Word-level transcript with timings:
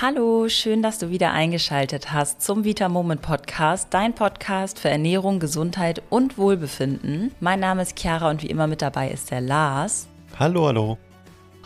Hallo, 0.00 0.48
schön, 0.48 0.80
dass 0.80 1.00
du 1.00 1.10
wieder 1.10 1.32
eingeschaltet 1.32 2.12
hast 2.12 2.40
zum 2.40 2.62
Vita 2.62 2.88
Moment 2.88 3.20
Podcast, 3.20 3.88
dein 3.90 4.14
Podcast 4.14 4.78
für 4.78 4.88
Ernährung, 4.88 5.40
Gesundheit 5.40 6.02
und 6.08 6.38
Wohlbefinden. 6.38 7.32
Mein 7.40 7.58
Name 7.58 7.82
ist 7.82 7.98
Chiara 7.98 8.30
und 8.30 8.44
wie 8.44 8.46
immer 8.46 8.68
mit 8.68 8.80
dabei 8.80 9.10
ist 9.10 9.32
der 9.32 9.40
Lars. 9.40 10.06
Hallo, 10.38 10.66
hallo. 10.66 10.98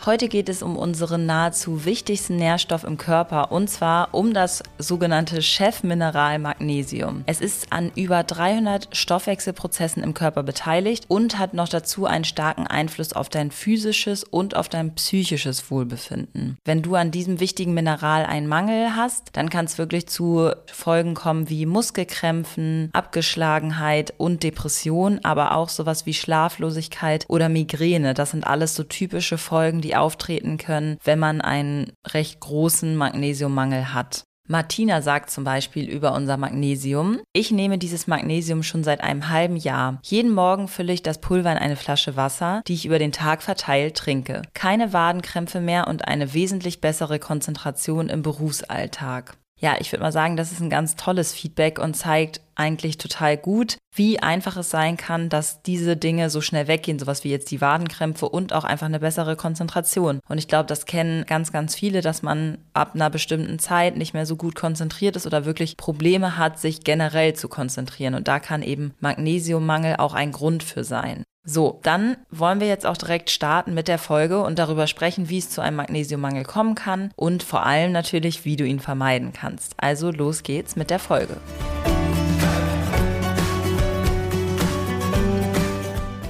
Heute 0.05 0.27
geht 0.27 0.49
es 0.49 0.61
um 0.61 0.75
unseren 0.75 1.25
nahezu 1.25 1.85
wichtigsten 1.85 2.35
Nährstoff 2.35 2.83
im 2.83 2.97
Körper 2.97 3.53
und 3.53 3.69
zwar 3.69 4.13
um 4.13 4.33
das 4.33 4.61
sogenannte 4.77 5.41
Chefmineral 5.41 6.39
Magnesium. 6.39 7.23
Es 7.25 7.39
ist 7.39 7.71
an 7.71 7.89
über 7.95 8.23
300 8.23 8.89
Stoffwechselprozessen 8.91 10.03
im 10.03 10.13
Körper 10.13 10.43
beteiligt 10.43 11.05
und 11.07 11.39
hat 11.39 11.53
noch 11.53 11.69
dazu 11.69 12.05
einen 12.05 12.25
starken 12.25 12.67
Einfluss 12.67 13.13
auf 13.13 13.29
dein 13.29 13.49
physisches 13.49 14.25
und 14.25 14.57
auf 14.57 14.67
dein 14.67 14.93
psychisches 14.93 15.71
Wohlbefinden. 15.71 16.57
Wenn 16.65 16.81
du 16.81 16.95
an 16.95 17.11
diesem 17.11 17.39
wichtigen 17.39 17.73
Mineral 17.73 18.25
einen 18.25 18.47
Mangel 18.47 18.97
hast, 18.97 19.29
dann 19.31 19.49
kann 19.49 19.63
es 19.63 19.77
wirklich 19.77 20.07
zu 20.07 20.51
Folgen 20.65 21.13
kommen 21.13 21.47
wie 21.47 21.65
Muskelkrämpfen, 21.65 22.89
Abgeschlagenheit 22.91 24.13
und 24.17 24.43
Depression, 24.43 25.21
aber 25.23 25.55
auch 25.55 25.69
sowas 25.69 26.05
wie 26.05 26.13
Schlaflosigkeit 26.13 27.23
oder 27.29 27.47
Migräne. 27.47 28.13
Das 28.13 28.31
sind 28.31 28.45
alles 28.45 28.75
so 28.75 28.83
typische 28.83 29.37
Folgen, 29.37 29.79
die 29.79 29.92
auftreten 29.95 30.57
können, 30.57 30.97
wenn 31.03 31.19
man 31.19 31.41
einen 31.41 31.93
recht 32.07 32.39
großen 32.39 32.95
Magnesiummangel 32.95 33.93
hat. 33.93 34.25
Martina 34.45 35.01
sagt 35.01 35.29
zum 35.29 35.45
Beispiel 35.45 35.89
über 35.89 36.13
unser 36.13 36.35
Magnesium, 36.35 37.21
ich 37.31 37.51
nehme 37.51 37.77
dieses 37.77 38.07
Magnesium 38.07 38.61
schon 38.61 38.83
seit 38.83 38.99
einem 39.01 39.29
halben 39.29 39.55
Jahr. 39.55 39.99
Jeden 40.03 40.33
Morgen 40.33 40.67
fülle 40.67 40.91
ich 40.91 41.01
das 41.01 41.21
Pulver 41.21 41.51
in 41.51 41.57
eine 41.57 41.77
Flasche 41.77 42.17
Wasser, 42.17 42.61
die 42.67 42.73
ich 42.73 42.85
über 42.85 42.99
den 42.99 43.13
Tag 43.13 43.41
verteilt 43.41 43.95
trinke. 43.95 44.41
Keine 44.53 44.91
Wadenkrämpfe 44.91 45.61
mehr 45.61 45.87
und 45.87 46.09
eine 46.09 46.33
wesentlich 46.33 46.81
bessere 46.81 47.19
Konzentration 47.19 48.09
im 48.09 48.21
Berufsalltag 48.21 49.37
ja, 49.63 49.77
ich 49.79 49.93
würde 49.93 50.03
mal 50.03 50.11
sagen, 50.11 50.35
das 50.35 50.51
ist 50.51 50.59
ein 50.59 50.69
ganz 50.69 50.97
tolles 50.97 51.33
Feedback 51.33 51.79
und 51.79 51.95
zeigt 51.95 52.41
eigentlich 52.55 52.97
total 52.97 53.37
gut, 53.37 53.77
wie 53.95 54.19
einfach 54.19 54.57
es 54.57 54.69
sein 54.69 54.97
kann, 54.97 55.29
dass 55.29 55.61
diese 55.61 55.95
Dinge 55.95 56.29
so 56.29 56.41
schnell 56.41 56.67
weggehen, 56.67 56.99
sowas 56.99 57.23
wie 57.23 57.29
jetzt 57.29 57.49
die 57.49 57.61
Wadenkrämpfe 57.61 58.27
und 58.27 58.51
auch 58.51 58.65
einfach 58.65 58.87
eine 58.87 58.99
bessere 58.99 59.37
Konzentration. 59.37 60.19
Und 60.27 60.37
ich 60.37 60.49
glaube, 60.49 60.67
das 60.67 60.85
kennen 60.85 61.25
ganz, 61.25 61.53
ganz 61.53 61.75
viele, 61.75 62.01
dass 62.01 62.21
man 62.21 62.57
ab 62.73 62.91
einer 62.93 63.09
bestimmten 63.09 63.57
Zeit 63.57 63.95
nicht 63.95 64.13
mehr 64.13 64.25
so 64.25 64.35
gut 64.35 64.55
konzentriert 64.55 65.15
ist 65.15 65.25
oder 65.25 65.45
wirklich 65.45 65.77
Probleme 65.77 66.37
hat, 66.37 66.59
sich 66.59 66.83
generell 66.83 67.33
zu 67.33 67.47
konzentrieren. 67.47 68.15
Und 68.15 68.27
da 68.27 68.39
kann 68.39 68.63
eben 68.63 68.93
Magnesiummangel 68.99 69.95
auch 69.95 70.13
ein 70.13 70.33
Grund 70.33 70.63
für 70.63 70.83
sein. 70.83 71.22
So, 71.45 71.81
dann 71.83 72.15
wollen 72.31 72.61
wir 72.61 72.67
jetzt 72.67 72.85
auch 72.85 72.95
direkt 72.95 73.29
starten 73.29 73.73
mit 73.73 73.89
der 73.89 73.97
Folge 73.97 74.41
und 74.41 74.59
darüber 74.59 74.87
sprechen, 74.87 75.27
wie 75.27 75.39
es 75.39 75.49
zu 75.49 75.59
einem 75.59 75.75
Magnesiummangel 75.75 76.45
kommen 76.45 76.73
kann 76.73 77.11
und 77.17 77.43
vor 77.43 77.65
allem 77.65 77.91
natürlich, 77.91 78.45
wie 78.45 78.55
du 78.55 78.65
ihn 78.65 78.79
vermeiden 78.79 79.33
kannst. 79.33 79.73
Also 79.75 80.09
los 80.09 80.43
geht's 80.43 80.77
mit 80.77 80.89
der 80.89 80.99
Folge. 80.99 81.35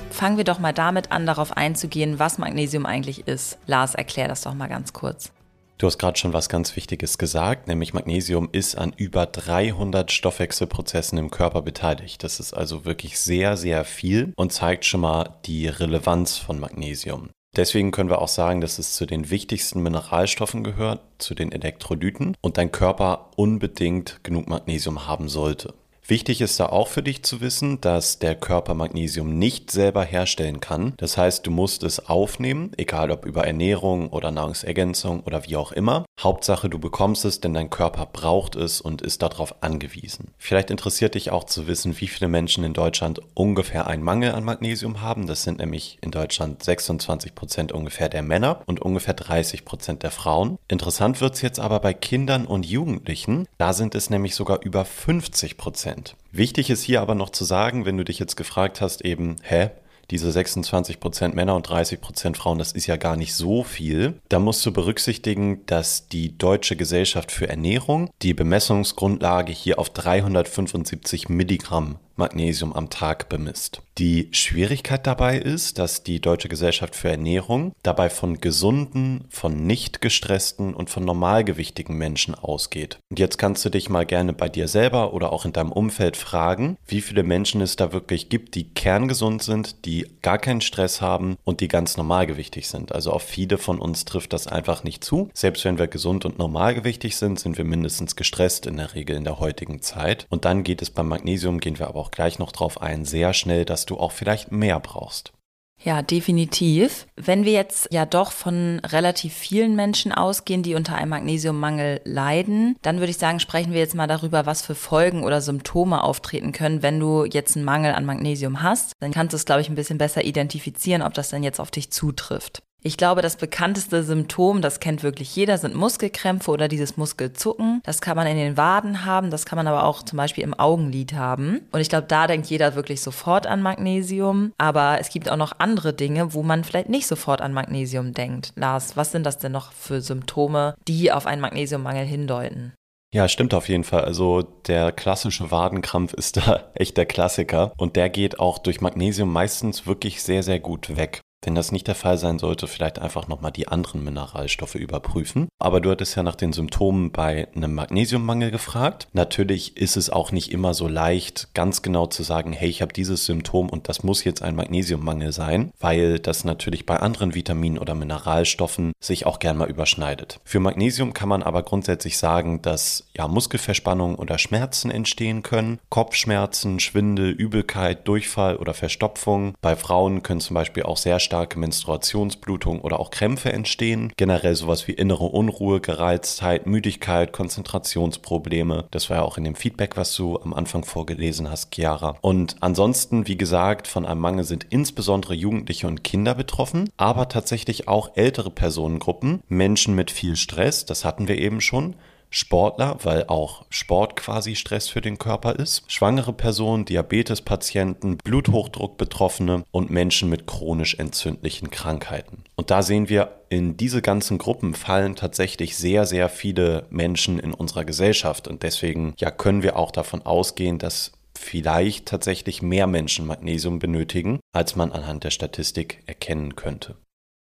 Fangen 0.09 0.37
wir 0.37 0.45
doch 0.45 0.57
mal 0.57 0.73
damit 0.73 1.11
an, 1.11 1.27
darauf 1.27 1.55
einzugehen, 1.55 2.17
was 2.17 2.39
Magnesium 2.39 2.87
eigentlich 2.87 3.27
ist. 3.27 3.59
Lars, 3.67 3.93
erklär 3.93 4.27
das 4.27 4.41
doch 4.41 4.55
mal 4.55 4.67
ganz 4.67 4.93
kurz. 4.93 5.31
Du 5.77 5.87
hast 5.87 5.97
gerade 5.97 6.17
schon 6.17 6.33
was 6.33 6.49
ganz 6.49 6.75
Wichtiges 6.75 7.17
gesagt, 7.17 7.67
nämlich 7.67 7.93
Magnesium 7.93 8.49
ist 8.51 8.77
an 8.77 8.93
über 8.95 9.25
300 9.25 10.11
Stoffwechselprozessen 10.11 11.17
im 11.17 11.31
Körper 11.31 11.61
beteiligt. 11.61 12.23
Das 12.23 12.39
ist 12.39 12.53
also 12.53 12.85
wirklich 12.85 13.19
sehr, 13.19 13.57
sehr 13.57 13.83
viel 13.83 14.33
und 14.35 14.53
zeigt 14.53 14.85
schon 14.85 15.01
mal 15.01 15.37
die 15.45 15.67
Relevanz 15.67 16.37
von 16.37 16.59
Magnesium. 16.59 17.29
Deswegen 17.55 17.91
können 17.91 18.09
wir 18.09 18.21
auch 18.21 18.29
sagen, 18.29 18.61
dass 18.61 18.79
es 18.79 18.93
zu 18.93 19.05
den 19.05 19.29
wichtigsten 19.29 19.83
Mineralstoffen 19.83 20.63
gehört, 20.63 21.01
zu 21.19 21.35
den 21.35 21.51
Elektrolyten 21.51 22.35
und 22.41 22.57
dein 22.57 22.71
Körper 22.71 23.29
unbedingt 23.35 24.23
genug 24.23 24.47
Magnesium 24.47 25.07
haben 25.07 25.29
sollte. 25.29 25.73
Wichtig 26.05 26.41
ist 26.41 26.59
da 26.59 26.65
auch 26.65 26.89
für 26.89 27.01
dich 27.01 27.23
zu 27.23 27.39
wissen, 27.39 27.79
dass 27.79 28.19
der 28.19 28.35
Körper 28.35 28.73
Magnesium 28.73 29.39
nicht 29.39 29.71
selber 29.71 30.03
herstellen 30.03 30.59
kann. 30.59 30.93
Das 30.97 31.15
heißt, 31.17 31.47
du 31.47 31.51
musst 31.51 31.81
es 31.83 32.09
aufnehmen, 32.09 32.71
egal 32.75 33.09
ob 33.09 33.25
über 33.25 33.47
Ernährung 33.47 34.09
oder 34.09 34.29
Nahrungsergänzung 34.29 35.21
oder 35.21 35.47
wie 35.47 35.55
auch 35.55 35.71
immer. 35.71 36.05
Hauptsache, 36.19 36.69
du 36.69 36.77
bekommst 36.77 37.23
es, 37.23 37.39
denn 37.39 37.53
dein 37.53 37.69
Körper 37.69 38.05
braucht 38.05 38.55
es 38.55 38.81
und 38.81 39.01
ist 39.01 39.21
darauf 39.21 39.63
angewiesen. 39.63 40.31
Vielleicht 40.37 40.71
interessiert 40.71 41.15
dich 41.15 41.31
auch 41.31 41.45
zu 41.45 41.67
wissen, 41.67 41.99
wie 42.01 42.07
viele 42.07 42.27
Menschen 42.27 42.65
in 42.65 42.73
Deutschland 42.73 43.21
ungefähr 43.33 43.87
einen 43.87 44.03
Mangel 44.03 44.33
an 44.33 44.43
Magnesium 44.43 44.99
haben. 44.99 45.25
Das 45.25 45.43
sind 45.43 45.59
nämlich 45.59 45.99
in 46.01 46.11
Deutschland 46.11 46.63
26 46.63 47.33
Prozent 47.33 47.71
ungefähr 47.71 48.09
der 48.09 48.23
Männer 48.23 48.61
und 48.65 48.81
ungefähr 48.81 49.13
30 49.13 49.63
Prozent 49.63 50.03
der 50.03 50.11
Frauen. 50.11 50.57
Interessant 50.67 51.21
wird 51.21 51.35
es 51.35 51.41
jetzt 51.41 51.61
aber 51.61 51.79
bei 51.79 51.93
Kindern 51.93 52.45
und 52.45 52.65
Jugendlichen. 52.65 53.47
Da 53.57 53.71
sind 53.71 53.95
es 53.95 54.09
nämlich 54.09 54.35
sogar 54.35 54.61
über 54.63 54.83
50 54.83 55.55
Prozent. 55.57 55.92
Wichtig 56.31 56.69
ist 56.69 56.81
hier 56.83 57.01
aber 57.01 57.15
noch 57.15 57.29
zu 57.29 57.43
sagen, 57.43 57.85
wenn 57.85 57.97
du 57.97 58.03
dich 58.03 58.19
jetzt 58.19 58.35
gefragt 58.35 58.81
hast, 58.81 59.05
eben, 59.05 59.35
hä, 59.43 59.69
diese 60.13 60.31
26 60.31 60.99
Prozent 60.99 61.35
Männer 61.35 61.55
und 61.55 61.67
30 61.67 61.99
Prozent 61.99 62.37
Frauen, 62.37 62.59
das 62.59 62.71
ist 62.71 62.85
ja 62.85 62.97
gar 62.97 63.17
nicht 63.17 63.33
so 63.33 63.63
viel. 63.63 64.21
Da 64.29 64.37
musst 64.37 64.63
du 64.63 64.71
berücksichtigen, 64.71 65.65
dass 65.65 66.07
die 66.07 66.37
Deutsche 66.37 66.75
Gesellschaft 66.75 67.31
für 67.31 67.49
Ernährung 67.49 68.11
die 68.21 68.35
Bemessungsgrundlage 68.35 69.51
hier 69.51 69.79
auf 69.79 69.89
375 69.89 71.29
Milligramm 71.29 71.97
Magnesium 72.15 72.73
am 72.73 72.89
Tag 72.89 73.29
bemisst. 73.29 73.81
Die 73.97 74.29
Schwierigkeit 74.31 75.05
dabei 75.07 75.37
ist, 75.37 75.79
dass 75.79 76.03
die 76.03 76.19
Deutsche 76.19 76.49
Gesellschaft 76.49 76.95
für 76.95 77.09
Ernährung 77.09 77.73
dabei 77.83 78.09
von 78.09 78.39
gesunden, 78.39 79.25
von 79.29 79.65
nicht 79.65 80.01
gestressten 80.01 80.73
und 80.73 80.89
von 80.89 81.05
normalgewichtigen 81.05 81.97
Menschen 81.97 82.35
ausgeht. 82.35 82.99
Und 83.09 83.19
jetzt 83.19 83.37
kannst 83.37 83.65
du 83.65 83.69
dich 83.69 83.89
mal 83.89 84.05
gerne 84.05 84.33
bei 84.33 84.49
dir 84.49 84.67
selber 84.67 85.13
oder 85.13 85.31
auch 85.31 85.45
in 85.45 85.53
deinem 85.53 85.71
Umfeld 85.71 86.17
fragen, 86.17 86.77
wie 86.87 87.01
viele 87.01 87.23
Menschen 87.23 87.61
es 87.61 87.75
da 87.75 87.93
wirklich 87.93 88.29
gibt, 88.29 88.55
die 88.55 88.69
kerngesund 88.69 89.43
sind, 89.43 89.85
die 89.85 90.02
gar 90.21 90.37
keinen 90.37 90.61
Stress 90.61 91.01
haben 91.01 91.37
und 91.43 91.61
die 91.61 91.67
ganz 91.67 91.97
normalgewichtig 91.97 92.67
sind. 92.67 92.93
Also 92.93 93.11
auf 93.11 93.23
viele 93.23 93.57
von 93.57 93.79
uns 93.79 94.05
trifft 94.05 94.33
das 94.33 94.47
einfach 94.47 94.83
nicht 94.83 95.03
zu. 95.03 95.29
Selbst 95.33 95.65
wenn 95.65 95.77
wir 95.77 95.87
gesund 95.87 96.25
und 96.25 96.37
normalgewichtig 96.37 97.17
sind, 97.17 97.39
sind 97.39 97.57
wir 97.57 97.65
mindestens 97.65 98.15
gestresst 98.15 98.65
in 98.65 98.77
der 98.77 98.93
Regel 98.93 99.15
in 99.15 99.23
der 99.23 99.39
heutigen 99.39 99.81
Zeit. 99.81 100.25
Und 100.29 100.45
dann 100.45 100.63
geht 100.63 100.81
es 100.81 100.89
beim 100.89 101.07
Magnesium, 101.07 101.59
gehen 101.59 101.79
wir 101.79 101.87
aber 101.87 101.99
auch 101.99 102.11
gleich 102.11 102.39
noch 102.39 102.51
drauf 102.51 102.81
ein, 102.81 103.05
sehr 103.05 103.33
schnell, 103.33 103.65
dass 103.65 103.85
du 103.85 103.97
auch 103.97 104.11
vielleicht 104.11 104.51
mehr 104.51 104.79
brauchst. 104.79 105.33
Ja, 105.83 106.01
definitiv. 106.01 107.07
Wenn 107.17 107.43
wir 107.43 107.51
jetzt 107.51 107.89
ja 107.91 108.05
doch 108.05 108.31
von 108.31 108.79
relativ 108.85 109.33
vielen 109.33 109.75
Menschen 109.75 110.13
ausgehen, 110.13 110.63
die 110.63 110.75
unter 110.75 110.95
einem 110.95 111.09
Magnesiummangel 111.09 111.99
leiden, 112.05 112.77
dann 112.81 112.99
würde 112.99 113.11
ich 113.11 113.17
sagen, 113.17 113.41
sprechen 113.41 113.73
wir 113.73 113.81
jetzt 113.81 113.95
mal 113.95 114.07
darüber, 114.07 114.45
was 114.45 114.61
für 114.61 114.75
Folgen 114.75 115.23
oder 115.23 115.41
Symptome 115.41 116.01
auftreten 116.01 116.53
können, 116.53 116.83
wenn 116.83 117.01
du 117.01 117.25
jetzt 117.25 117.57
einen 117.57 117.65
Mangel 117.65 117.93
an 117.93 118.05
Magnesium 118.05 118.63
hast. 118.63 118.93
Dann 119.01 119.11
kannst 119.11 119.33
du 119.33 119.37
es, 119.37 119.45
glaube 119.45 119.59
ich, 119.59 119.69
ein 119.69 119.75
bisschen 119.75 119.97
besser 119.97 120.23
identifizieren, 120.23 121.01
ob 121.01 121.13
das 121.13 121.29
dann 121.29 121.43
jetzt 121.43 121.59
auf 121.59 121.69
dich 121.69 121.91
zutrifft. 121.91 122.63
Ich 122.85 122.97
glaube, 122.97 123.21
das 123.21 123.37
bekannteste 123.37 124.03
Symptom, 124.03 124.61
das 124.61 124.81
kennt 124.81 125.03
wirklich 125.03 125.33
jeder, 125.37 125.57
sind 125.57 125.73
Muskelkrämpfe 125.73 126.51
oder 126.51 126.67
dieses 126.67 126.97
Muskelzucken. 126.97 127.81
Das 127.85 128.01
kann 128.01 128.17
man 128.17 128.27
in 128.27 128.35
den 128.35 128.57
Waden 128.57 129.05
haben, 129.05 129.29
das 129.29 129.45
kann 129.45 129.55
man 129.55 129.67
aber 129.67 129.85
auch 129.85 130.03
zum 130.03 130.17
Beispiel 130.17 130.43
im 130.43 130.53
Augenlid 130.53 131.13
haben. 131.13 131.61
Und 131.71 131.79
ich 131.79 131.87
glaube, 131.87 132.07
da 132.09 132.27
denkt 132.27 132.47
jeder 132.47 132.75
wirklich 132.75 132.99
sofort 132.99 133.47
an 133.47 133.61
Magnesium. 133.61 134.51
Aber 134.57 134.97
es 134.99 135.09
gibt 135.09 135.29
auch 135.29 135.37
noch 135.37 135.53
andere 135.59 135.93
Dinge, 135.93 136.33
wo 136.33 136.43
man 136.43 136.65
vielleicht 136.65 136.89
nicht 136.89 137.07
sofort 137.07 137.39
an 137.39 137.53
Magnesium 137.53 138.13
denkt. 138.13 138.51
Lars, 138.57 138.97
was 138.97 139.13
sind 139.13 139.25
das 139.25 139.37
denn 139.37 139.53
noch 139.53 139.71
für 139.71 140.01
Symptome, 140.01 140.75
die 140.89 141.09
auf 141.09 141.25
einen 141.25 141.41
Magnesiummangel 141.41 142.05
hindeuten? 142.05 142.73
Ja, 143.13 143.29
stimmt 143.29 143.53
auf 143.53 143.69
jeden 143.69 143.85
Fall. 143.85 144.03
Also 144.03 144.41
der 144.41 144.91
klassische 144.91 145.51
Wadenkrampf 145.51 146.13
ist 146.13 146.35
da 146.35 146.71
echt 146.75 146.97
der 146.97 147.05
Klassiker 147.05 147.71
und 147.77 147.95
der 147.95 148.09
geht 148.09 148.39
auch 148.39 148.57
durch 148.57 148.81
Magnesium 148.81 149.31
meistens 149.31 149.87
wirklich 149.87 150.21
sehr, 150.21 150.43
sehr 150.43 150.59
gut 150.59 150.97
weg. 150.97 151.21
Wenn 151.43 151.55
das 151.55 151.71
nicht 151.71 151.87
der 151.87 151.95
Fall 151.95 152.17
sein 152.17 152.39
sollte, 152.39 152.67
vielleicht 152.67 152.99
einfach 152.99 153.27
nochmal 153.27 153.51
die 153.51 153.67
anderen 153.67 154.03
Mineralstoffe 154.03 154.75
überprüfen. 154.75 155.49
Aber 155.59 155.81
du 155.81 155.91
hattest 155.91 156.15
ja 156.15 156.23
nach 156.23 156.35
den 156.35 156.53
Symptomen 156.53 157.11
bei 157.11 157.47
einem 157.55 157.73
Magnesiummangel 157.75 158.49
gefragt. 158.49 159.07
Natürlich 159.11 159.75
ist 159.75 159.97
es 159.97 160.09
auch 160.09 160.31
nicht 160.31 160.51
immer 160.51 160.73
so 160.73 160.87
leicht, 160.87 161.53
ganz 161.53 161.81
genau 161.81 162.07
zu 162.07 162.23
sagen, 162.23 162.53
hey, 162.53 162.69
ich 162.69 162.81
habe 162.81 162.93
dieses 162.93 163.25
Symptom 163.25 163.69
und 163.69 163.89
das 163.89 164.03
muss 164.03 164.23
jetzt 164.23 164.41
ein 164.41 164.55
Magnesiummangel 164.55 165.33
sein, 165.33 165.71
weil 165.79 166.19
das 166.19 166.45
natürlich 166.45 166.85
bei 166.85 166.97
anderen 166.97 167.35
Vitaminen 167.35 167.77
oder 167.77 167.93
Mineralstoffen 167.93 168.93
sich 169.01 169.25
auch 169.25 169.39
gern 169.39 169.57
mal 169.57 169.69
überschneidet. 169.69 170.39
Für 170.45 170.61
Magnesium 170.61 171.13
kann 171.13 171.29
man 171.29 171.43
aber 171.43 171.63
grundsätzlich 171.63 172.17
sagen, 172.17 172.61
dass 172.61 173.05
ja 173.17 173.27
Muskelverspannungen 173.27 174.15
oder 174.15 174.37
Schmerzen 174.37 174.91
entstehen 174.91 175.43
können, 175.43 175.79
Kopfschmerzen, 175.89 176.79
Schwindel, 176.79 177.31
Übelkeit, 177.31 178.07
Durchfall 178.07 178.55
oder 178.55 178.73
Verstopfung. 178.73 179.55
Bei 179.61 179.75
Frauen 179.75 180.23
können 180.23 180.39
zum 180.39 180.53
Beispiel 180.53 180.83
auch 180.83 180.97
sehr 180.97 181.19
stark 181.19 181.32
starke 181.33 181.57
Menstruationsblutung 181.57 182.81
oder 182.81 182.99
auch 182.99 183.09
Krämpfe 183.09 183.51
entstehen. 183.51 184.13
Generell 184.17 184.53
sowas 184.53 184.87
wie 184.87 184.91
innere 184.91 185.23
Unruhe, 185.23 185.81
Gereiztheit, 185.81 186.67
Müdigkeit, 186.67 187.33
Konzentrationsprobleme. 187.33 188.85
Das 188.91 189.09
war 189.09 189.17
ja 189.17 189.23
auch 189.23 189.39
in 189.39 189.43
dem 189.43 189.55
Feedback, 189.55 189.97
was 189.97 190.15
du 190.15 190.39
am 190.39 190.53
Anfang 190.53 190.85
vorgelesen 190.85 191.49
hast, 191.49 191.73
Chiara. 191.73 192.17
Und 192.21 192.57
ansonsten, 192.59 193.27
wie 193.27 193.35
gesagt, 193.35 193.87
von 193.87 194.05
einem 194.05 194.21
Mangel 194.21 194.43
sind 194.43 194.67
insbesondere 194.69 195.33
Jugendliche 195.33 195.87
und 195.87 196.03
Kinder 196.03 196.35
betroffen, 196.35 196.91
aber 196.97 197.29
tatsächlich 197.29 197.87
auch 197.87 198.11
ältere 198.15 198.51
Personengruppen, 198.51 199.41
Menschen 199.47 199.95
mit 199.95 200.11
viel 200.11 200.35
Stress, 200.35 200.85
das 200.85 201.03
hatten 201.03 201.27
wir 201.27 201.39
eben 201.39 201.61
schon, 201.61 201.95
Sportler, 202.33 202.97
weil 203.03 203.25
auch 203.27 203.63
Sport 203.69 204.15
quasi 204.15 204.55
Stress 204.55 204.89
für 204.89 205.01
den 205.01 205.19
Körper 205.19 205.55
ist, 205.55 205.83
schwangere 205.87 206.33
Personen, 206.33 206.83
Diabetespatienten, 206.85 208.17
Bluthochdruckbetroffene 208.17 209.63
und 209.71 209.91
Menschen 209.91 210.29
mit 210.29 210.47
chronisch 210.47 210.95
entzündlichen 210.95 211.69
Krankheiten. 211.69 212.43
Und 212.55 212.71
da 212.71 212.81
sehen 212.81 213.07
wir, 213.07 213.39
in 213.49 213.77
diese 213.77 214.01
ganzen 214.01 214.39
Gruppen 214.39 214.73
fallen 214.73 215.15
tatsächlich 215.15 215.77
sehr, 215.77 216.07
sehr 216.07 216.27
viele 216.27 216.87
Menschen 216.89 217.37
in 217.37 217.53
unserer 217.53 217.85
Gesellschaft 217.85 218.47
und 218.47 218.63
deswegen 218.63 219.13
ja 219.19 219.29
können 219.29 219.61
wir 219.61 219.77
auch 219.77 219.91
davon 219.91 220.23
ausgehen, 220.23 220.79
dass 220.79 221.11
vielleicht 221.37 222.07
tatsächlich 222.07 222.61
mehr 222.61 222.87
Menschen 222.87 223.27
Magnesium 223.27 223.77
benötigen, 223.77 224.39
als 224.53 224.75
man 224.75 224.91
anhand 224.91 225.23
der 225.23 225.31
Statistik 225.31 226.01
erkennen 226.07 226.55
könnte. 226.55 226.95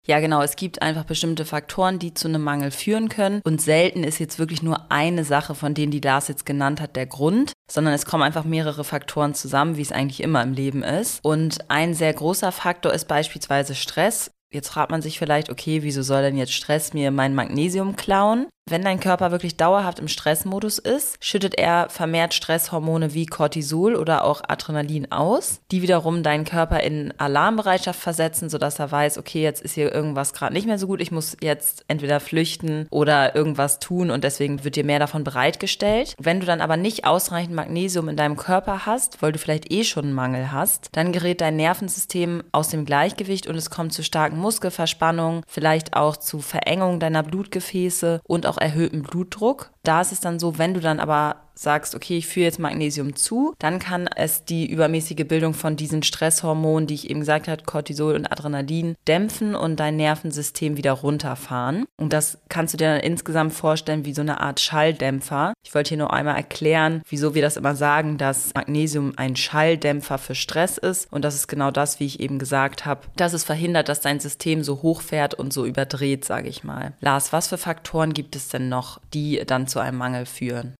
Ja, 0.06 0.21
genau. 0.21 0.43
Es 0.43 0.56
gibt 0.56 0.83
einfach 0.83 1.05
bestimmte 1.05 1.47
Faktoren, 1.47 1.99
die 1.99 2.12
zu 2.12 2.29
einem 2.29 2.43
Mangel 2.43 2.71
führen 2.71 3.09
können. 3.09 3.41
Und 3.45 3.62
selten 3.62 4.05
ist 4.05 4.19
jetzt 4.19 4.39
wirklich 4.39 4.62
nur 4.62 4.91
eine 4.91 5.25
Sache 5.25 5.55
von 5.55 5.73
denen, 5.73 5.93
die 5.93 6.01
Lars 6.01 6.29
jetzt 6.29 6.45
genannt 6.45 6.81
hat, 6.81 6.95
der 6.95 7.06
Grund, 7.06 7.53
sondern 7.71 7.95
es 7.95 8.05
kommen 8.05 8.23
einfach 8.23 8.45
mehrere 8.45 8.85
Faktoren 8.85 9.35
zusammen, 9.35 9.77
wie 9.77 9.83
es 9.83 9.93
eigentlich 9.93 10.23
immer 10.23 10.43
im 10.43 10.53
Leben 10.53 10.83
ist. 10.83 11.21
Und 11.25 11.71
ein 11.71 11.95
sehr 11.95 12.12
großer 12.12 12.53
Faktor 12.53 12.93
ist 12.93 13.09
beispielsweise 13.09 13.75
Stress. 13.75 14.31
Jetzt 14.53 14.69
fragt 14.69 14.91
man 14.91 15.03
sich 15.03 15.19
vielleicht, 15.19 15.51
okay, 15.51 15.83
wieso 15.83 16.03
soll 16.03 16.23
denn 16.23 16.37
jetzt 16.37 16.53
Stress 16.53 16.93
mir 16.93 17.11
mein 17.11 17.35
Magnesium 17.35 17.97
klauen? 17.97 18.47
Wenn 18.66 18.81
dein 18.81 18.99
Körper 18.99 19.31
wirklich 19.31 19.58
dauerhaft 19.58 19.99
im 19.99 20.08
Stressmodus 20.08 20.78
ist, 20.78 21.22
schüttet 21.22 21.58
er 21.58 21.90
vermehrt 21.90 22.32
Stresshormone 22.32 23.12
wie 23.12 23.26
Cortisol 23.26 23.94
oder 23.94 24.25
auch 24.25 24.40
Adrenalin 24.49 25.12
aus, 25.12 25.61
die 25.70 25.82
wiederum 25.82 26.22
deinen 26.22 26.46
Körper 26.46 26.81
in 26.81 27.12
Alarmbereitschaft 27.19 28.00
versetzen, 28.00 28.49
sodass 28.49 28.78
er 28.78 28.90
weiß, 28.90 29.19
okay, 29.19 29.43
jetzt 29.43 29.61
ist 29.61 29.75
hier 29.75 29.94
irgendwas 29.94 30.32
gerade 30.32 30.55
nicht 30.55 30.66
mehr 30.66 30.78
so 30.78 30.87
gut, 30.87 31.02
ich 31.02 31.11
muss 31.11 31.37
jetzt 31.43 31.84
entweder 31.88 32.20
flüchten 32.20 32.87
oder 32.88 33.37
irgendwas 33.37 33.81
tun 33.81 34.11
und 34.11 34.25
deswegen 34.25 34.64
wird 34.64 34.76
dir 34.76 34.84
mehr 34.84 34.99
davon 34.99 35.25
bereitgestellt. 35.25 36.14
Wenn 36.19 36.40
du 36.40 36.46
dann 36.46 36.62
aber 36.62 36.78
nicht 36.78 37.05
ausreichend 37.05 37.55
Magnesium 37.55 38.08
in 38.08 38.16
deinem 38.16 38.38
Körper 38.38 38.87
hast, 38.87 39.20
weil 39.20 39.32
du 39.32 39.38
vielleicht 39.38 39.70
eh 39.70 39.84
schon 39.84 40.06
einen 40.06 40.14
Mangel 40.14 40.52
hast, 40.52 40.88
dann 40.93 41.12
gerät 41.12 41.43
dein 41.43 41.56
Nervensystem 41.56 42.43
aus 42.50 42.69
dem 42.69 42.87
Gleichgewicht 42.87 43.46
und 43.46 43.56
es 43.56 43.69
kommt 43.69 43.93
zu 43.93 44.02
starken 44.02 44.38
Muskelverspannungen, 44.38 45.43
vielleicht 45.46 45.94
auch 45.94 46.16
zu 46.16 46.38
Verengung 46.38 46.99
deiner 46.99 47.22
Blutgefäße 47.22 48.22
und 48.25 48.46
auch 48.46 48.54
auch 48.55 48.59
erhöhten 48.59 49.03
Blutdruck. 49.03 49.71
Da 49.83 50.01
ist 50.01 50.12
es 50.12 50.21
dann 50.21 50.39
so, 50.39 50.59
wenn 50.59 50.75
du 50.75 50.81
dann 50.81 51.01
aber 51.01 51.44
sagst, 51.55 51.95
okay, 51.95 52.19
ich 52.19 52.27
führe 52.27 52.45
jetzt 52.45 52.59
Magnesium 52.59 53.17
zu, 53.17 53.55
dann 53.59 53.79
kann 53.79 54.09
es 54.17 54.45
die 54.45 54.67
übermäßige 54.71 55.27
Bildung 55.27 55.55
von 55.55 55.77
diesen 55.77 56.03
Stresshormonen, 56.03 56.87
die 56.87 56.95
ich 56.95 57.11
eben 57.11 57.21
gesagt 57.21 57.49
habe, 57.49 57.65
Cortisol 57.65 58.15
und 58.15 58.27
Adrenalin, 58.27 58.97
dämpfen 59.06 59.55
und 59.55 59.79
dein 59.81 59.97
Nervensystem 59.97 60.77
wieder 60.77 60.93
runterfahren. 60.93 61.87
Und 61.97 62.12
das 62.12 62.39
kannst 62.49 62.75
du 62.75 62.79
dir 62.79 62.89
dann 62.89 63.01
insgesamt 63.01 63.55
vorstellen 63.55 64.05
wie 64.05 64.15
so 64.15 64.23
eine 64.23 64.41
Art 64.41 64.61
Schalldämpfer. 64.61 65.55
Ich 65.65 65.75
wollte 65.75 65.91
hier 65.91 65.99
nur 65.99 66.12
einmal 66.12 66.37
erklären, 66.37 67.03
wieso 67.09 67.35
wir 67.35 67.43
das 67.43 67.57
immer 67.57 67.75
sagen, 67.75 68.19
dass 68.19 68.53
Magnesium 68.55 69.12
ein 69.17 69.37
Schalldämpfer 69.37 70.19
für 70.19 70.35
Stress 70.35 70.79
ist. 70.79 71.12
Und 71.12 71.25
das 71.25 71.35
ist 71.35 71.49
genau 71.49 71.71
das, 71.71 72.00
wie 72.00 72.07
ich 72.07 72.21
eben 72.21 72.39
gesagt 72.39 72.85
habe, 72.85 73.03
dass 73.17 73.33
es 73.33 73.45
verhindert, 73.45 73.89
dass 73.89 74.00
dein 74.00 74.21
System 74.21 74.62
so 74.62 74.83
hochfährt 74.83 75.35
und 75.35 75.53
so 75.53 75.65
überdreht, 75.65 76.25
sage 76.25 76.49
ich 76.49 76.65
mal. 76.65 76.93
Lars, 77.00 77.33
was 77.33 77.49
für 77.49 77.59
Faktoren 77.59 78.12
gibt 78.12 78.37
es 78.37 78.49
denn 78.49 78.69
noch, 78.69 79.00
die 79.12 79.43
dann 79.47 79.67
zu 79.67 79.79
einem 79.79 79.99
Mangel 79.99 80.27
führen? 80.27 80.75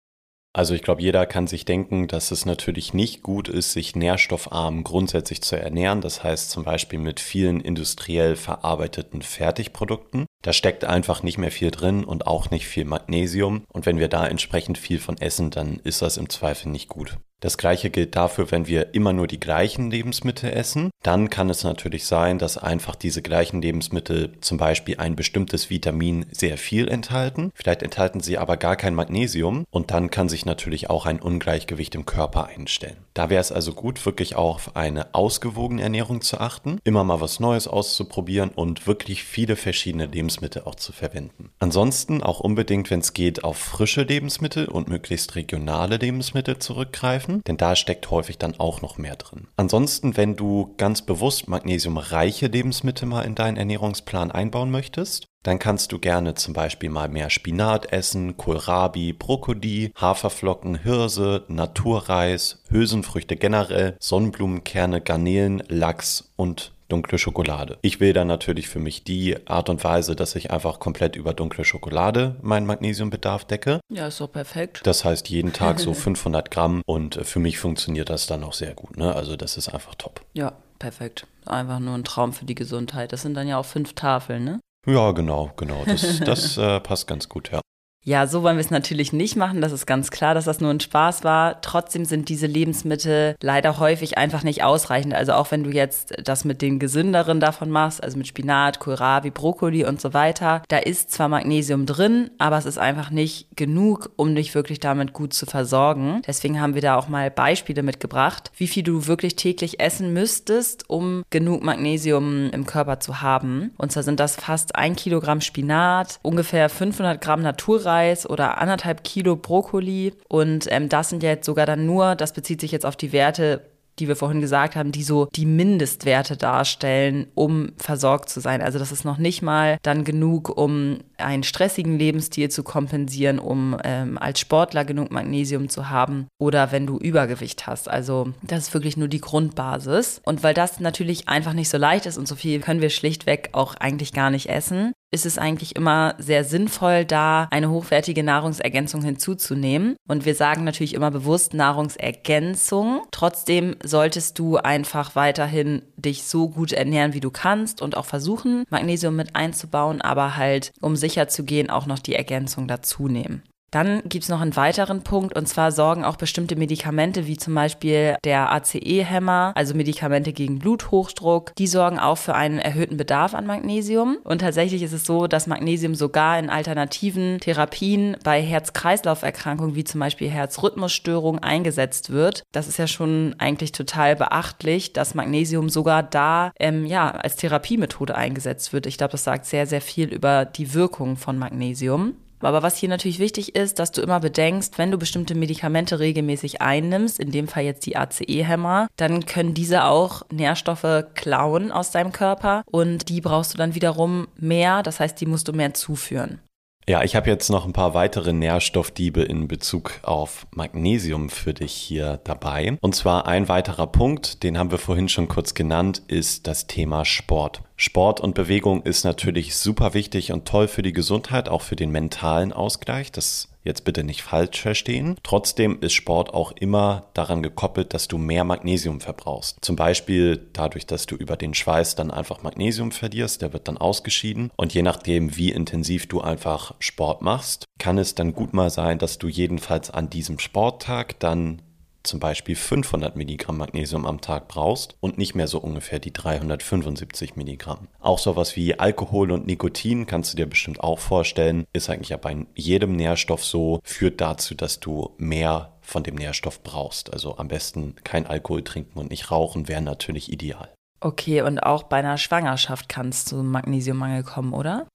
Also 0.55 0.73
ich 0.73 0.83
glaube, 0.83 1.01
jeder 1.01 1.25
kann 1.25 1.47
sich 1.47 1.65
denken, 1.65 2.07
dass 2.07 2.31
es 2.31 2.45
natürlich 2.45 2.93
nicht 2.93 3.21
gut 3.23 3.49
ist, 3.49 3.73
sich 3.73 3.93
nährstoffarm 3.93 4.85
grundsätzlich 4.85 5.41
zu 5.41 5.59
ernähren. 5.59 5.99
Das 5.99 6.23
heißt 6.23 6.49
zum 6.49 6.63
Beispiel 6.63 6.97
mit 6.97 7.19
vielen 7.19 7.59
industriell 7.59 8.37
verarbeiteten 8.37 9.21
Fertigprodukten. 9.21 10.27
Da 10.43 10.53
steckt 10.53 10.85
einfach 10.85 11.23
nicht 11.23 11.37
mehr 11.37 11.51
viel 11.51 11.71
drin 11.71 12.05
und 12.05 12.25
auch 12.25 12.51
nicht 12.51 12.67
viel 12.67 12.85
Magnesium. 12.85 13.65
Und 13.67 13.85
wenn 13.85 13.99
wir 13.99 14.07
da 14.07 14.25
entsprechend 14.25 14.77
viel 14.77 14.99
von 14.99 15.17
essen, 15.17 15.51
dann 15.51 15.81
ist 15.83 16.01
das 16.01 16.15
im 16.15 16.29
Zweifel 16.29 16.69
nicht 16.69 16.87
gut. 16.87 17.17
Das 17.45 17.59
gleiche 17.59 17.91
gilt 17.91 18.15
dafür, 18.15 18.49
wenn 18.49 18.65
wir 18.65 18.95
immer 18.95 19.13
nur 19.13 19.27
die 19.27 19.39
gleichen 19.39 19.91
Lebensmittel 19.91 20.51
essen. 20.51 20.89
Dann 21.03 21.29
kann 21.29 21.51
es 21.51 21.63
natürlich 21.63 22.07
sein, 22.07 22.39
dass 22.39 22.57
einfach 22.57 22.95
diese 22.95 23.21
gleichen 23.21 23.61
Lebensmittel 23.61 24.31
zum 24.41 24.57
Beispiel 24.57 24.97
ein 24.97 25.15
bestimmtes 25.15 25.69
Vitamin 25.69 26.25
sehr 26.31 26.57
viel 26.57 26.87
enthalten. 26.87 27.51
Vielleicht 27.53 27.83
enthalten 27.83 28.19
sie 28.19 28.39
aber 28.39 28.57
gar 28.57 28.75
kein 28.75 28.95
Magnesium 28.95 29.65
und 29.69 29.91
dann 29.91 30.09
kann 30.09 30.27
sich 30.27 30.47
natürlich 30.47 30.89
auch 30.89 31.05
ein 31.05 31.19
Ungleichgewicht 31.19 31.93
im 31.93 32.07
Körper 32.07 32.47
einstellen. 32.47 32.97
Da 33.13 33.29
wäre 33.29 33.41
es 33.41 33.51
also 33.51 33.73
gut, 33.73 34.03
wirklich 34.07 34.35
auch 34.35 34.55
auf 34.55 34.75
eine 34.75 35.13
ausgewogene 35.13 35.83
Ernährung 35.83 36.21
zu 36.21 36.39
achten, 36.39 36.79
immer 36.83 37.03
mal 37.03 37.21
was 37.21 37.39
Neues 37.39 37.67
auszuprobieren 37.67 38.49
und 38.49 38.87
wirklich 38.87 39.23
viele 39.23 39.55
verschiedene 39.55 40.07
Lebensmittel 40.07 40.63
auch 40.63 40.75
zu 40.75 40.93
verwenden. 40.93 41.51
Ansonsten 41.59 42.23
auch 42.23 42.39
unbedingt, 42.39 42.89
wenn 42.89 43.01
es 43.01 43.13
geht, 43.13 43.43
auf 43.43 43.57
frische 43.57 44.01
Lebensmittel 44.01 44.67
und 44.67 44.89
möglichst 44.89 45.35
regionale 45.35 45.97
Lebensmittel 45.97 46.57
zurückgreifen 46.57 47.34
denn 47.47 47.57
da 47.57 47.75
steckt 47.75 48.09
häufig 48.11 48.37
dann 48.37 48.59
auch 48.59 48.81
noch 48.81 48.97
mehr 48.97 49.15
drin. 49.15 49.47
Ansonsten, 49.57 50.17
wenn 50.17 50.35
du 50.35 50.73
ganz 50.77 51.01
bewusst 51.01 51.47
magnesiumreiche 51.47 52.47
Lebensmittel 52.47 53.07
mal 53.07 53.21
in 53.21 53.35
deinen 53.35 53.57
Ernährungsplan 53.57 54.31
einbauen 54.31 54.71
möchtest, 54.71 55.27
dann 55.45 55.59
kannst 55.59 55.91
du 55.91 55.99
gerne 55.99 56.33
zum 56.33 56.53
Beispiel 56.53 56.89
mal 56.89 57.07
mehr 57.07 57.29
Spinat 57.29 57.93
essen, 57.93 58.35
Kohlrabi, 58.35 59.13
Brokkoli, 59.13 59.91
Haferflocken, 59.95 60.79
Hirse, 60.81 61.45
Naturreis, 61.47 62.63
Hülsenfrüchte 62.69 63.35
generell, 63.35 63.95
Sonnenblumenkerne, 63.99 65.01
Garnelen, 65.01 65.61
Lachs 65.67 66.31
und 66.35 66.74
dunkle 66.87 67.17
Schokolade. 67.17 67.77
Ich 67.81 67.99
wähle 67.99 68.13
dann 68.13 68.27
natürlich 68.27 68.67
für 68.67 68.79
mich 68.79 69.03
die 69.03 69.37
Art 69.47 69.69
und 69.69 69.83
Weise, 69.83 70.15
dass 70.15 70.35
ich 70.35 70.51
einfach 70.51 70.79
komplett 70.79 71.15
über 71.15 71.33
dunkle 71.33 71.65
Schokolade 71.65 72.35
meinen 72.41 72.65
Magnesiumbedarf 72.65 73.45
decke. 73.45 73.79
Ja, 73.89 74.07
ist 74.07 74.17
so 74.17 74.27
perfekt. 74.27 74.81
Das 74.83 75.05
heißt 75.05 75.29
jeden 75.29 75.53
Tag 75.53 75.79
so 75.79 75.93
500 75.95 76.51
Gramm 76.51 76.81
und 76.85 77.19
für 77.23 77.39
mich 77.39 77.59
funktioniert 77.59 78.09
das 78.09 78.27
dann 78.27 78.43
auch 78.43 78.53
sehr 78.53 78.73
gut. 78.73 78.97
Ne? 78.97 79.15
Also 79.15 79.35
das 79.35 79.57
ist 79.57 79.69
einfach 79.69 79.95
top. 79.95 80.21
Ja, 80.33 80.53
perfekt. 80.79 81.27
Einfach 81.45 81.79
nur 81.79 81.95
ein 81.95 82.03
Traum 82.03 82.33
für 82.33 82.45
die 82.45 82.55
Gesundheit. 82.55 83.13
Das 83.13 83.21
sind 83.21 83.35
dann 83.35 83.47
ja 83.47 83.57
auch 83.57 83.65
fünf 83.65 83.93
Tafeln, 83.93 84.43
ne? 84.43 84.59
Ja, 84.87 85.11
genau, 85.11 85.51
genau. 85.57 85.83
Das, 85.85 86.19
das 86.19 86.57
äh, 86.57 86.79
passt 86.79 87.07
ganz 87.07 87.27
gut, 87.27 87.51
ja. 87.51 87.61
Ja, 88.07 88.27
so 88.27 88.43
wollen 88.43 88.57
wir 88.57 88.61
es 88.63 88.69
natürlich 88.69 89.13
nicht 89.13 89.35
machen. 89.35 89.61
Das 89.61 89.71
ist 89.71 89.87
ganz 89.87 90.11
klar, 90.11 90.35
dass 90.35 90.45
das 90.45 90.61
nur 90.61 90.69
ein 90.69 90.79
Spaß 90.79 91.23
war. 91.23 91.59
Trotzdem 91.61 92.05
sind 92.05 92.29
diese 92.29 92.45
Lebensmittel 92.45 93.35
leider 93.41 93.79
häufig 93.79 94.19
einfach 94.19 94.43
nicht 94.43 94.63
ausreichend. 94.63 95.15
Also 95.15 95.33
auch 95.33 95.49
wenn 95.49 95.63
du 95.63 95.71
jetzt 95.71 96.13
das 96.23 96.45
mit 96.45 96.61
den 96.61 96.77
gesünderen 96.77 97.39
davon 97.39 97.71
machst, 97.71 98.03
also 98.03 98.15
mit 98.19 98.27
Spinat, 98.27 98.79
Kohlrabi, 98.79 99.31
Brokkoli 99.31 99.85
und 99.85 99.99
so 99.99 100.13
weiter, 100.13 100.61
da 100.67 100.77
ist 100.77 101.09
zwar 101.11 101.29
Magnesium 101.29 101.87
drin, 101.87 102.29
aber 102.37 102.59
es 102.59 102.67
ist 102.67 102.77
einfach 102.77 103.09
nicht 103.09 103.47
genug, 103.55 104.11
um 104.17 104.35
dich 104.35 104.53
wirklich 104.53 104.79
damit 104.79 105.13
gut 105.13 105.33
zu 105.33 105.47
versorgen. 105.47 106.21
Deswegen 106.27 106.61
haben 106.61 106.75
wir 106.75 106.83
da 106.83 106.97
auch 106.97 107.07
mal 107.07 107.31
Beispiele 107.31 107.81
mitgebracht, 107.81 108.51
wie 108.55 108.67
viel 108.67 108.83
du 108.83 109.07
wirklich 109.07 109.35
täglich 109.35 109.79
essen 109.79 110.13
müsstest, 110.13 110.87
um 110.91 111.23
genug 111.31 111.63
Magnesium 111.63 112.51
im 112.51 112.67
Körper 112.67 112.99
zu 112.99 113.23
haben. 113.23 113.71
Und 113.79 113.91
zwar 113.91 114.03
sind 114.03 114.19
das 114.19 114.35
fast 114.35 114.75
ein 114.75 114.95
Kilogramm 114.95 115.41
Spinat, 115.41 116.19
ungefähr 116.21 116.69
500 116.69 117.19
Gramm 117.19 117.41
Naturreis, 117.41 117.94
Reis 117.95 118.29
oder 118.29 118.59
anderthalb 118.59 119.03
Kilo 119.03 119.35
Brokkoli. 119.35 120.13
Und 120.27 120.67
ähm, 120.69 120.89
das 120.89 121.09
sind 121.09 121.23
jetzt 121.23 121.45
sogar 121.45 121.65
dann 121.65 121.85
nur, 121.85 122.15
das 122.15 122.33
bezieht 122.33 122.61
sich 122.61 122.71
jetzt 122.71 122.85
auf 122.85 122.95
die 122.95 123.11
Werte 123.11 123.61
die 123.99 124.07
wir 124.07 124.15
vorhin 124.15 124.41
gesagt 124.41 124.75
haben, 124.75 124.91
die 124.91 125.03
so 125.03 125.27
die 125.35 125.45
Mindestwerte 125.45 126.35
darstellen, 126.35 127.27
um 127.33 127.71
versorgt 127.77 128.29
zu 128.29 128.39
sein. 128.39 128.61
Also 128.61 128.77
das 128.77 128.91
ist 128.91 129.05
noch 129.05 129.17
nicht 129.17 129.41
mal 129.41 129.77
dann 129.83 130.03
genug, 130.03 130.49
um 130.49 130.99
einen 131.17 131.43
stressigen 131.43 131.97
Lebensstil 131.97 132.49
zu 132.49 132.63
kompensieren, 132.63 133.39
um 133.39 133.77
ähm, 133.83 134.17
als 134.17 134.39
Sportler 134.39 134.83
genug 134.83 135.11
Magnesium 135.11 135.69
zu 135.69 135.89
haben 135.89 136.27
oder 136.39 136.71
wenn 136.71 136.87
du 136.87 136.97
Übergewicht 136.97 137.67
hast. 137.67 137.89
Also 137.89 138.33
das 138.41 138.67
ist 138.67 138.73
wirklich 138.73 138.97
nur 138.97 139.07
die 139.07 139.21
Grundbasis. 139.21 140.21
Und 140.25 140.43
weil 140.43 140.53
das 140.53 140.79
natürlich 140.79 141.29
einfach 141.29 141.53
nicht 141.53 141.69
so 141.69 141.77
leicht 141.77 142.05
ist 142.05 142.17
und 142.17 142.27
so 142.27 142.35
viel 142.35 142.59
können 142.59 142.81
wir 142.81 142.89
schlichtweg 142.89 143.49
auch 143.53 143.75
eigentlich 143.75 144.11
gar 144.11 144.29
nicht 144.29 144.49
essen, 144.49 144.91
ist 145.15 145.25
es 145.25 145.37
eigentlich 145.37 145.77
immer 145.77 146.13
sehr 146.17 146.43
sinnvoll, 146.43 147.05
da 147.05 147.47
eine 147.49 147.69
hochwertige 147.69 148.21
Nahrungsergänzung 148.21 149.01
hinzuzunehmen. 149.01 149.95
Und 150.07 150.25
wir 150.25 150.35
sagen 150.35 150.65
natürlich 150.65 150.93
immer 150.93 151.09
bewusst 151.09 151.53
Nahrungsergänzung. 151.53 153.01
Trotzdem 153.11 153.77
solltest 153.81 154.37
du 154.37 154.57
einfach 154.57 155.15
weiterhin 155.15 155.83
dich 155.95 156.25
so 156.25 156.49
gut 156.49 156.73
ernähren, 156.73 157.13
wie 157.13 157.21
du 157.21 157.31
kannst 157.31 157.81
und 157.81 157.95
auch 157.95 158.05
versuchen, 158.05 158.65
Magnesium 158.69 159.15
mit 159.15 159.37
einzubauen, 159.37 160.01
aber 160.01 160.35
halt, 160.35 160.73
um 160.81 160.97
sicher 160.97 161.29
zu 161.29 161.45
gehen, 161.45 161.69
auch 161.69 161.85
noch 161.85 161.99
die 161.99 162.15
Ergänzung 162.15 162.67
dazu 162.67 163.07
nehmen. 163.07 163.41
Dann 163.75 164.03
gibt 164.05 164.23
es 164.23 164.29
noch 164.29 164.39
einen 164.39 164.55
weiteren 164.55 165.03
Punkt 165.03 165.35
und 165.35 165.49
zwar 165.49 165.73
sorgen 165.73 166.05
auch 166.05 166.15
bestimmte 166.15 166.55
Medikamente 166.55 167.27
wie 167.27 167.35
zum 167.35 167.53
Beispiel 167.55 168.15
der 168.23 168.49
ACE-Hämmer, 168.53 169.51
also 169.53 169.75
Medikamente 169.75 170.31
gegen 170.31 170.59
Bluthochdruck, 170.59 171.53
die 171.55 171.67
sorgen 171.67 171.99
auch 171.99 172.17
für 172.17 172.35
einen 172.35 172.57
erhöhten 172.57 172.95
Bedarf 172.95 173.33
an 173.33 173.45
Magnesium. 173.45 174.19
Und 174.23 174.39
tatsächlich 174.39 174.81
ist 174.81 174.93
es 174.93 175.03
so, 175.03 175.27
dass 175.27 175.47
Magnesium 175.47 175.93
sogar 175.93 176.39
in 176.39 176.49
alternativen 176.49 177.41
Therapien 177.41 178.15
bei 178.23 178.41
Herz-Kreislauf-Erkrankungen 178.41 179.75
wie 179.75 179.83
zum 179.83 179.99
Beispiel 179.99 180.29
Herzrhythmusstörungen 180.29 181.43
eingesetzt 181.43 182.11
wird. 182.11 182.43
Das 182.53 182.69
ist 182.69 182.79
ja 182.79 182.87
schon 182.87 183.35
eigentlich 183.39 183.73
total 183.73 184.15
beachtlich, 184.15 184.93
dass 184.93 185.15
Magnesium 185.15 185.67
sogar 185.67 186.01
da 186.01 186.53
ähm, 186.61 186.85
ja, 186.85 187.11
als 187.11 187.35
Therapiemethode 187.35 188.15
eingesetzt 188.15 188.71
wird. 188.71 188.85
Ich 188.85 188.97
glaube, 188.97 189.11
das 189.11 189.25
sagt 189.25 189.45
sehr, 189.45 189.67
sehr 189.67 189.81
viel 189.81 190.13
über 190.13 190.45
die 190.45 190.73
Wirkung 190.73 191.17
von 191.17 191.37
Magnesium. 191.37 192.13
Aber 192.45 192.63
was 192.63 192.77
hier 192.77 192.89
natürlich 192.89 193.19
wichtig 193.19 193.55
ist, 193.55 193.79
dass 193.79 193.91
du 193.91 194.01
immer 194.01 194.19
bedenkst, 194.19 194.77
wenn 194.77 194.91
du 194.91 194.97
bestimmte 194.97 195.35
Medikamente 195.35 195.99
regelmäßig 195.99 196.61
einnimmst, 196.61 197.19
in 197.19 197.31
dem 197.31 197.47
Fall 197.47 197.63
jetzt 197.63 197.85
die 197.85 197.97
ACE-Hämmer, 197.97 198.87
dann 198.97 199.25
können 199.25 199.53
diese 199.53 199.85
auch 199.85 200.23
Nährstoffe 200.31 201.05
klauen 201.13 201.71
aus 201.71 201.91
deinem 201.91 202.11
Körper 202.11 202.63
und 202.65 203.09
die 203.09 203.21
brauchst 203.21 203.53
du 203.53 203.57
dann 203.57 203.75
wiederum 203.75 204.27
mehr, 204.37 204.83
das 204.83 204.99
heißt, 204.99 205.19
die 205.19 205.25
musst 205.25 205.47
du 205.47 205.53
mehr 205.53 205.73
zuführen. 205.73 206.39
Ja, 206.87 207.01
ich 207.01 207.15
habe 207.15 207.31
jetzt 207.31 207.49
noch 207.49 207.65
ein 207.65 207.73
paar 207.73 207.95
weitere 207.95 208.31
Nährstoffdiebe 208.31 209.23
in 209.23 209.47
Bezug 209.47 209.99
auf 210.03 210.45
Magnesium 210.51 211.29
für 211.29 211.55
dich 211.55 211.73
hier 211.73 212.19
dabei. 212.23 212.77
Und 212.79 212.93
zwar 212.93 213.25
ein 213.25 213.49
weiterer 213.49 213.87
Punkt, 213.87 214.43
den 214.43 214.55
haben 214.59 214.69
wir 214.69 214.77
vorhin 214.77 215.09
schon 215.09 215.27
kurz 215.27 215.55
genannt, 215.55 216.03
ist 216.07 216.45
das 216.45 216.67
Thema 216.67 217.03
Sport. 217.03 217.63
Sport 217.75 218.21
und 218.21 218.35
Bewegung 218.35 218.83
ist 218.83 219.03
natürlich 219.03 219.55
super 219.55 219.95
wichtig 219.95 220.31
und 220.31 220.47
toll 220.47 220.67
für 220.67 220.83
die 220.83 220.93
Gesundheit, 220.93 221.49
auch 221.49 221.63
für 221.63 221.75
den 221.75 221.89
mentalen 221.89 222.53
Ausgleich. 222.53 223.11
Das 223.11 223.49
jetzt 223.65 223.83
bitte 223.83 224.03
nicht 224.03 224.21
falsch 224.21 224.61
verstehen. 224.61 225.15
Trotzdem 225.23 225.79
ist 225.81 225.93
Sport 225.93 226.33
auch 226.33 226.53
immer 226.53 227.09
daran 227.13 227.43
gekoppelt, 227.43 227.93
dass 227.93 228.07
du 228.07 228.17
mehr 228.17 228.43
Magnesium 228.45 229.01
verbrauchst. 229.01 229.57
Zum 229.61 229.75
Beispiel 229.75 230.47
dadurch, 230.53 230.85
dass 230.85 231.05
du 231.05 231.15
über 231.15 231.35
den 231.35 231.53
Schweiß 231.53 231.95
dann 231.95 232.11
einfach 232.11 232.43
Magnesium 232.43 232.91
verlierst, 232.91 233.41
der 233.41 233.51
wird 233.51 233.67
dann 233.67 233.77
ausgeschieden. 233.77 234.51
Und 234.55 234.73
je 234.73 234.83
nachdem, 234.83 235.35
wie 235.35 235.51
intensiv 235.51 236.07
du 236.07 236.21
einfach 236.21 236.73
Sport 236.79 237.21
machst, 237.21 237.65
kann 237.79 237.97
es 237.97 238.15
dann 238.15 238.33
gut 238.33 238.53
mal 238.53 238.69
sein, 238.69 238.99
dass 238.99 239.17
du 239.17 239.27
jedenfalls 239.27 239.89
an 239.89 240.09
diesem 240.09 240.39
Sporttag 240.39 241.19
dann 241.19 241.61
zum 242.05 242.19
Beispiel 242.19 242.55
500 242.55 243.15
Milligramm 243.15 243.57
Magnesium 243.57 244.05
am 244.05 244.21
Tag 244.21 244.47
brauchst 244.47 244.95
und 244.99 245.17
nicht 245.17 245.35
mehr 245.35 245.47
so 245.47 245.59
ungefähr 245.59 245.99
die 245.99 246.13
375 246.13 247.35
Milligramm. 247.35 247.87
Auch 247.99 248.19
sowas 248.19 248.55
wie 248.55 248.79
Alkohol 248.79 249.31
und 249.31 249.47
Nikotin 249.47 250.05
kannst 250.05 250.33
du 250.33 250.37
dir 250.37 250.45
bestimmt 250.45 250.79
auch 250.81 250.99
vorstellen, 250.99 251.65
ist 251.73 251.89
eigentlich 251.89 252.09
ja 252.09 252.17
bei 252.17 252.45
jedem 252.55 252.95
Nährstoff 252.95 253.43
so, 253.43 253.79
führt 253.83 254.21
dazu, 254.21 254.55
dass 254.55 254.79
du 254.79 255.11
mehr 255.17 255.73
von 255.81 256.03
dem 256.03 256.15
Nährstoff 256.15 256.63
brauchst. 256.63 257.13
Also 257.13 257.37
am 257.37 257.47
besten 257.47 257.95
kein 258.03 258.25
Alkohol 258.25 258.63
trinken 258.63 258.99
und 258.99 259.09
nicht 259.09 259.31
rauchen 259.31 259.67
wäre 259.67 259.81
natürlich 259.81 260.31
ideal. 260.31 260.69
Okay, 260.99 261.41
und 261.41 261.59
auch 261.59 261.83
bei 261.83 261.97
einer 261.97 262.17
Schwangerschaft 262.17 262.89
kann 262.89 263.09
es 263.09 263.25
zu 263.25 263.43
Magnesiummangel 263.43 264.23
kommen, 264.23 264.53
oder? 264.53 264.87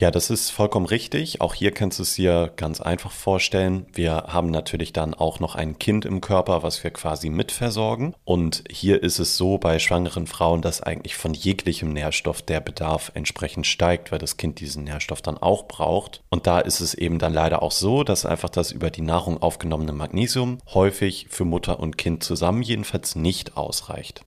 Ja, 0.00 0.12
das 0.12 0.30
ist 0.30 0.50
vollkommen 0.50 0.86
richtig. 0.86 1.40
Auch 1.40 1.54
hier 1.54 1.72
kannst 1.72 1.98
du 1.98 2.04
es 2.04 2.14
dir 2.14 2.52
ganz 2.54 2.80
einfach 2.80 3.10
vorstellen. 3.10 3.84
Wir 3.92 4.26
haben 4.28 4.48
natürlich 4.52 4.92
dann 4.92 5.12
auch 5.12 5.40
noch 5.40 5.56
ein 5.56 5.76
Kind 5.80 6.04
im 6.04 6.20
Körper, 6.20 6.62
was 6.62 6.84
wir 6.84 6.92
quasi 6.92 7.30
mitversorgen. 7.30 8.14
Und 8.22 8.62
hier 8.70 9.02
ist 9.02 9.18
es 9.18 9.36
so 9.36 9.58
bei 9.58 9.80
schwangeren 9.80 10.28
Frauen, 10.28 10.62
dass 10.62 10.80
eigentlich 10.80 11.16
von 11.16 11.34
jeglichem 11.34 11.92
Nährstoff 11.92 12.42
der 12.42 12.60
Bedarf 12.60 13.10
entsprechend 13.14 13.66
steigt, 13.66 14.12
weil 14.12 14.20
das 14.20 14.36
Kind 14.36 14.60
diesen 14.60 14.84
Nährstoff 14.84 15.20
dann 15.20 15.36
auch 15.36 15.66
braucht. 15.66 16.22
Und 16.30 16.46
da 16.46 16.60
ist 16.60 16.78
es 16.78 16.94
eben 16.94 17.18
dann 17.18 17.34
leider 17.34 17.60
auch 17.60 17.72
so, 17.72 18.04
dass 18.04 18.24
einfach 18.24 18.50
das 18.50 18.70
über 18.70 18.92
die 18.92 19.02
Nahrung 19.02 19.42
aufgenommene 19.42 19.92
Magnesium 19.92 20.58
häufig 20.74 21.26
für 21.28 21.44
Mutter 21.44 21.80
und 21.80 21.98
Kind 21.98 22.22
zusammen 22.22 22.62
jedenfalls 22.62 23.16
nicht 23.16 23.56
ausreicht. 23.56 24.22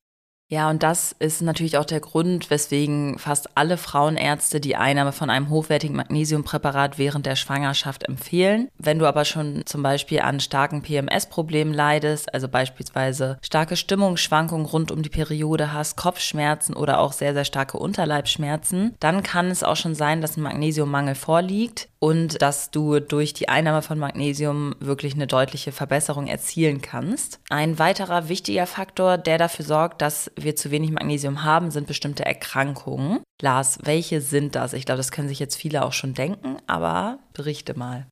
Ja, 0.52 0.70
und 0.70 0.84
das 0.84 1.16
ist 1.18 1.42
natürlich 1.42 1.78
auch 1.78 1.86
der 1.86 2.02
Grund, 2.02 2.50
weswegen 2.50 3.18
fast 3.18 3.58
alle 3.58 3.78
Frauenärzte 3.78 4.60
die 4.60 4.76
Einnahme 4.76 5.14
von 5.14 5.30
einem 5.30 5.50
hochwertigen 5.50 5.96
Magnesiumpräparat 5.96 6.98
während 6.98 7.26
der 7.26 7.38
Schwangerschaft 7.38 8.04
empfehlen. 8.04 8.68
Wenn 8.78 9.00
du 9.00 9.06
aber 9.06 9.24
schon 9.24 9.66
zum 9.66 9.82
Beispiel 9.82 10.20
an 10.20 10.42
starken 10.42 10.82
PMS-Problemen 10.82 11.74
leidest, 11.74 12.34
also 12.34 12.50
beispielsweise 12.50 13.38
starke 13.42 13.78
Stimmungsschwankungen 13.78 14.66
rund 14.66 14.92
um 14.92 15.04
die 15.04 15.10
Periode 15.10 15.72
hast, 15.72 15.96
Kopfschmerzen 15.96 16.76
oder 16.76 17.00
auch 17.00 17.14
sehr, 17.14 17.34
sehr 17.34 17.46
starke 17.46 17.78
Unterleibschmerzen, 17.78 18.96
dann 19.00 19.24
kann 19.24 19.52
es 19.52 19.64
auch 19.64 19.78
schon 19.78 19.96
sein, 19.96 20.20
dass 20.20 20.36
ein 20.36 20.44
Magnesiummangel 20.44 21.16
vorliegt 21.16 21.88
und 22.00 22.42
dass 22.42 22.72
du 22.72 23.00
durch 23.00 23.32
die 23.32 23.48
Einnahme 23.48 23.84
von 23.84 24.00
Magnesium 24.00 24.76
wirklich 24.80 25.14
eine 25.14 25.28
deutliche 25.28 25.72
Verbesserung 25.72 26.28
erzielen 26.28 26.82
kannst. 26.82 27.40
Ein 27.50 27.78
weiterer 27.80 28.28
wichtiger 28.28 28.66
Faktor, 28.66 29.20
der 29.20 29.38
dafür 29.38 29.64
sorgt, 29.64 30.02
dass 30.02 30.32
wir 30.44 30.56
zu 30.56 30.72
wenig 30.72 30.92
Magnesium 30.92 31.44
haben, 31.44 31.72
sind 31.72 31.88
bestimmte 31.88 32.26
Erkrankungen. 32.26 33.20
Lars, 33.42 33.80
welche 33.84 34.22
sind 34.22 34.56
das? 34.56 34.74
Ich 34.74 34.86
glaube, 34.86 34.98
das 34.98 35.12
können 35.12 35.28
sich 35.28 35.40
jetzt 35.40 35.56
viele 35.56 35.84
auch 35.86 35.94
schon 35.94 36.14
denken, 36.14 36.58
aber 36.68 37.20
berichte 37.34 37.78
mal. 37.78 38.08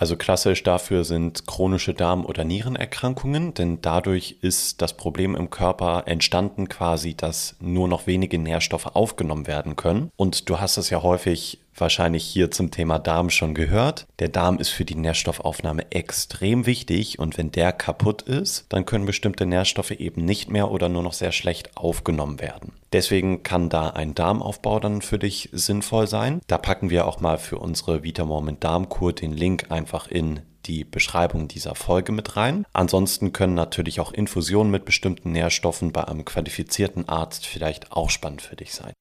Also 0.00 0.16
klassisch 0.16 0.62
dafür 0.62 1.04
sind 1.04 1.46
chronische 1.46 1.92
Darm- 1.92 2.24
oder 2.24 2.42
Nierenerkrankungen, 2.42 3.52
denn 3.52 3.82
dadurch 3.82 4.38
ist 4.40 4.80
das 4.80 4.96
Problem 4.96 5.36
im 5.36 5.50
Körper 5.50 6.04
entstanden 6.06 6.70
quasi, 6.70 7.14
dass 7.14 7.56
nur 7.60 7.86
noch 7.86 8.06
wenige 8.06 8.38
Nährstoffe 8.38 8.86
aufgenommen 8.86 9.46
werden 9.46 9.76
können. 9.76 10.08
Und 10.16 10.48
du 10.48 10.58
hast 10.58 10.78
es 10.78 10.88
ja 10.88 11.02
häufig 11.02 11.58
wahrscheinlich 11.80 12.24
hier 12.24 12.50
zum 12.50 12.70
Thema 12.70 12.98
Darm 12.98 13.30
schon 13.30 13.54
gehört. 13.54 14.06
Der 14.18 14.28
Darm 14.28 14.58
ist 14.58 14.70
für 14.70 14.84
die 14.84 14.94
Nährstoffaufnahme 14.94 15.90
extrem 15.92 16.66
wichtig 16.66 17.18
und 17.18 17.38
wenn 17.38 17.50
der 17.50 17.72
kaputt 17.72 18.22
ist, 18.22 18.66
dann 18.68 18.86
können 18.86 19.06
bestimmte 19.06 19.46
Nährstoffe 19.46 19.92
eben 19.92 20.24
nicht 20.24 20.50
mehr 20.50 20.70
oder 20.70 20.88
nur 20.88 21.02
noch 21.02 21.12
sehr 21.12 21.32
schlecht 21.32 21.76
aufgenommen 21.76 22.40
werden. 22.40 22.72
Deswegen 22.92 23.42
kann 23.42 23.68
da 23.68 23.90
ein 23.90 24.14
Darmaufbau 24.14 24.80
dann 24.80 25.00
für 25.00 25.18
dich 25.18 25.48
sinnvoll 25.52 26.06
sein. 26.06 26.40
Da 26.46 26.58
packen 26.58 26.90
wir 26.90 27.06
auch 27.06 27.20
mal 27.20 27.38
für 27.38 27.58
unsere 27.58 28.02
Vitamoment 28.02 28.64
Darmkur 28.64 29.12
den 29.12 29.32
Link 29.32 29.66
einfach 29.70 30.08
in 30.08 30.40
die 30.66 30.84
Beschreibung 30.84 31.48
dieser 31.48 31.74
Folge 31.74 32.12
mit 32.12 32.36
rein. 32.36 32.64
Ansonsten 32.72 33.32
können 33.32 33.54
natürlich 33.54 34.00
auch 34.00 34.12
Infusionen 34.12 34.70
mit 34.70 34.84
bestimmten 34.84 35.32
Nährstoffen 35.32 35.92
bei 35.92 36.06
einem 36.06 36.24
qualifizierten 36.24 37.08
Arzt 37.08 37.46
vielleicht 37.46 37.92
auch 37.92 38.10
spannend 38.10 38.42
für 38.42 38.56
dich 38.56 38.74
sein. 38.74 38.92